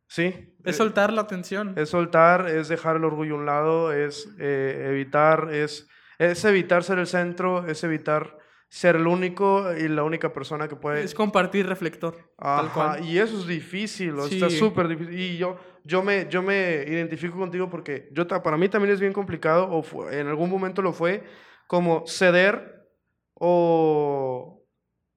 sí. 0.08 0.54
Es 0.64 0.78
soltar 0.78 1.12
la 1.12 1.22
atención. 1.22 1.74
Es 1.76 1.90
soltar, 1.90 2.48
es 2.48 2.68
dejar 2.68 2.98
el 2.98 3.04
orgullo 3.04 3.34
a 3.34 3.38
un 3.38 3.46
lado, 3.48 3.92
es 3.92 4.30
eh, 4.38 4.90
evitar, 4.90 5.50
es, 5.52 5.88
es 6.20 6.46
evitar 6.46 6.84
ser 6.84 7.00
el 7.00 7.08
centro, 7.08 7.66
es 7.68 7.84
evitar 7.84 8.38
ser 8.70 8.98
el 8.98 9.08
único 9.08 9.74
y 9.74 9.88
la 9.88 10.04
única 10.04 10.34
persona 10.34 10.68
que 10.68 10.76
puede... 10.76 11.04
Es 11.04 11.14
compartir 11.14 11.68
reflector. 11.68 12.34
Ajá, 12.38 13.00
y 13.00 13.18
eso 13.18 13.40
es 13.40 13.48
difícil, 13.48 14.18
está 14.20 14.50
súper 14.50 14.88
difícil. 14.88 15.18
Y 15.18 15.38
yo, 15.38 15.58
yo, 15.84 16.04
me, 16.04 16.28
yo 16.30 16.42
me 16.42 16.84
identifico 16.88 17.38
contigo 17.38 17.70
porque 17.70 18.10
yo, 18.12 18.28
para 18.28 18.58
mí 18.58 18.68
también 18.68 18.94
es 18.94 19.00
bien 19.00 19.14
complicado, 19.14 19.70
o 19.70 20.10
en 20.10 20.28
algún 20.28 20.50
momento 20.50 20.82
lo 20.82 20.92
fue, 20.92 21.24
como 21.68 22.06
ceder 22.08 22.88
o 23.34 24.66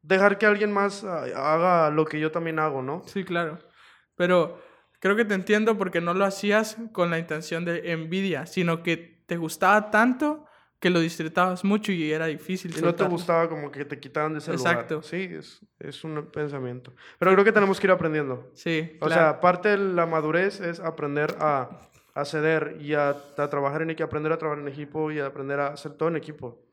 dejar 0.03 0.39
que 0.39 0.47
alguien 0.47 0.73
más 0.73 1.05
ah, 1.05 1.25
haga 1.35 1.91
lo 1.91 2.05
que 2.05 2.21
yo 2.21 2.31
también 2.31 2.59
hago, 2.59 2.83
¿no? 2.83 3.03
Sí, 3.07 3.25
claro. 3.25 3.59
Pero 4.15 4.61
creo 5.01 5.17
que 5.17 5.25
te 5.25 5.35
entiendo 5.35 5.77
porque 5.77 6.01
no 6.01 6.15
lo 6.15 6.25
hacías 6.25 6.77
con 6.93 7.11
la 7.11 7.19
intención 7.19 7.65
de 7.65 7.93
envidia, 7.93 8.47
sino 8.47 8.83
que 8.83 9.25
te 9.27 9.37
gustaba 9.37 9.91
tanto 9.91 10.47
que 10.81 10.89
lo 10.89 10.99
disfrutabas 10.99 11.63
mucho 11.63 11.93
y 11.93 12.11
era 12.11 12.27
difícil. 12.27 12.75
Y 12.77 12.81
no 12.81 12.95
te 12.95 13.05
gustaba 13.05 13.49
como 13.49 13.71
que 13.71 13.85
te 13.85 14.01
quitaran 14.01 14.33
de 14.33 14.39
ese 14.39 14.51
Exacto. 14.51 15.03
Sí, 15.03 15.29
es, 15.31 15.61
es, 15.79 16.03
un 16.03 16.27
pensamiento. 16.33 16.95
Pero 17.19 17.33
creo 17.33 17.45
que 17.45 17.53
tenemos 17.53 17.79
que 17.79 17.87
ir 17.87 17.91
aprendiendo. 17.91 18.51
Sí. 18.55 18.97
O 19.01 19.09
sea, 19.09 19.41
parte 19.41 19.69
de 19.69 19.77
la 19.77 20.07
madurez 20.07 20.61
es 20.61 20.81
aprender 20.81 21.37
a, 21.39 21.91
a 22.15 22.25
ceder 22.25 22.79
y 22.81 22.95
a, 22.95 23.11
a, 23.11 23.51
trabajar 23.51 23.83
en 23.83 23.91
equipo, 23.91 24.07
aprender 24.07 24.33
a 24.33 24.39
trabajar 24.39 24.63
en 24.63 24.69
equipo 24.69 25.13
y 25.13 25.21
a 25.21 25.27
aprender 25.27 25.61
a 25.61 25.67
hacer 25.69 25.93
todo 25.93 26.09
en 26.09 26.17
equipo. 26.17 26.65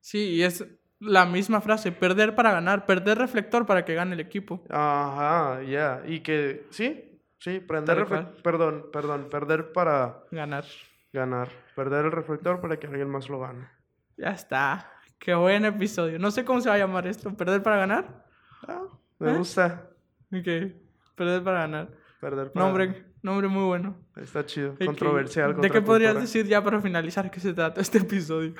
Sí, 0.00 0.36
y 0.36 0.42
es 0.44 0.64
la 1.00 1.26
misma 1.26 1.60
frase, 1.60 1.90
perder 1.90 2.36
para 2.36 2.52
ganar, 2.52 2.86
perder 2.86 3.18
reflector 3.18 3.66
para 3.66 3.84
que 3.84 3.94
gane 3.94 4.14
el 4.14 4.20
equipo. 4.20 4.64
Ajá, 4.70 5.62
ya. 5.64 6.02
Y 6.06 6.20
que, 6.20 6.66
sí, 6.70 7.20
sí, 7.38 7.58
prender 7.58 8.06
perdón, 8.42 8.86
perdón, 8.92 9.28
perder 9.28 9.72
para... 9.72 10.22
Ganar. 10.30 10.64
Ganar. 11.12 11.48
Perder 11.78 12.06
el 12.06 12.10
reflector 12.10 12.60
para 12.60 12.76
que 12.76 12.88
alguien 12.88 13.08
más 13.08 13.28
lo 13.28 13.38
gane. 13.38 13.68
Ya 14.16 14.30
está. 14.30 14.90
Qué 15.16 15.32
buen 15.32 15.64
episodio. 15.64 16.18
No 16.18 16.32
sé 16.32 16.44
cómo 16.44 16.60
se 16.60 16.68
va 16.68 16.74
a 16.74 16.78
llamar 16.78 17.06
esto. 17.06 17.32
¿Perder 17.36 17.62
para 17.62 17.76
ganar? 17.76 18.24
Ah, 18.66 18.82
me 19.20 19.30
¿Eh? 19.30 19.36
gusta. 19.36 19.88
Ok. 20.32 20.74
Perder 21.14 21.44
para 21.44 21.60
ganar. 21.60 21.88
Perder 22.20 22.50
para 22.50 22.66
nombre, 22.66 22.86
ganar. 22.86 23.02
Nombre 23.22 23.46
muy 23.46 23.62
bueno. 23.62 23.96
Está 24.16 24.44
chido. 24.44 24.74
Controversial. 24.84 25.60
¿De 25.60 25.70
qué 25.70 25.80
podrías 25.80 26.16
decir 26.16 26.46
ya 26.46 26.64
para 26.64 26.80
finalizar 26.80 27.30
qué 27.30 27.38
se 27.38 27.54
trata 27.54 27.80
este 27.80 27.98
episodio? 27.98 28.54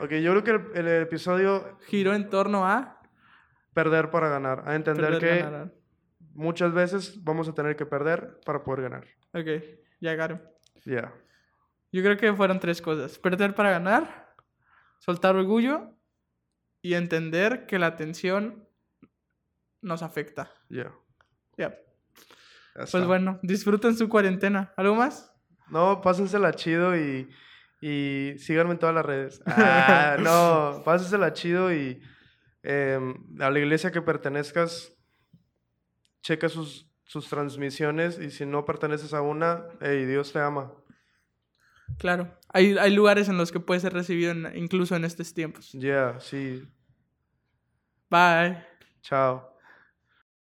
Ok, 0.00 0.12
yo 0.12 0.42
creo 0.42 0.42
que 0.42 0.78
el, 0.80 0.88
episodio... 0.88 1.76
Giró 1.88 2.14
en 2.14 2.30
torno 2.30 2.66
a... 2.66 2.98
Perder 3.74 4.10
para 4.10 4.30
ganar. 4.30 4.62
A 4.64 4.74
entender 4.74 5.18
que 5.18 5.70
muchas 6.32 6.72
veces 6.72 7.22
vamos 7.22 7.46
a 7.46 7.52
tener 7.52 7.76
que 7.76 7.84
perder 7.84 8.40
para 8.46 8.64
poder 8.64 8.84
ganar. 8.84 9.04
Ok, 9.34 9.48
ya 10.00 10.12
agarro. 10.12 10.40
Ya. 10.86 11.12
Yo 11.90 12.02
creo 12.02 12.16
que 12.16 12.34
fueron 12.34 12.60
tres 12.60 12.82
cosas. 12.82 13.18
Perder 13.18 13.54
para 13.54 13.70
ganar, 13.70 14.34
soltar 14.98 15.36
orgullo 15.36 15.94
y 16.82 16.94
entender 16.94 17.66
que 17.66 17.78
la 17.78 17.86
atención 17.86 18.68
nos 19.80 20.02
afecta. 20.02 20.52
Ya. 20.68 20.92
Ya. 21.56 21.78
Pues 22.90 23.06
bueno, 23.06 23.40
disfruten 23.42 23.96
su 23.96 24.08
cuarentena. 24.08 24.72
¿Algo 24.76 24.94
más? 24.94 25.32
No, 25.68 26.00
pásensela 26.00 26.52
chido 26.52 26.96
y, 26.96 27.28
y 27.80 28.34
síganme 28.38 28.72
en 28.72 28.78
todas 28.78 28.94
las 28.94 29.04
redes. 29.04 29.42
Ah, 29.46 30.16
no, 30.20 30.82
pásensela 30.84 31.32
chido 31.32 31.74
y 31.74 32.00
em, 32.62 33.14
a 33.40 33.50
la 33.50 33.58
iglesia 33.58 33.90
que 33.90 34.02
pertenezcas, 34.02 34.94
checa 36.22 36.48
sus, 36.48 36.90
sus 37.04 37.28
transmisiones 37.28 38.18
y 38.18 38.30
si 38.30 38.46
no 38.46 38.64
perteneces 38.64 39.12
a 39.14 39.22
una, 39.22 39.64
hey, 39.80 40.04
Dios 40.04 40.32
te 40.32 40.38
ama. 40.38 40.72
Claro, 41.98 42.30
hay, 42.48 42.76
hay 42.78 42.94
lugares 42.94 43.28
en 43.28 43.36
los 43.36 43.52
que 43.52 43.60
puede 43.60 43.80
ser 43.80 43.92
recibido 43.92 44.32
incluso 44.54 44.96
en 44.96 45.04
estos 45.04 45.34
tiempos. 45.34 45.72
Yeah, 45.72 46.18
sí. 46.20 46.64
Bye. 48.10 48.64
Chao. 49.02 49.47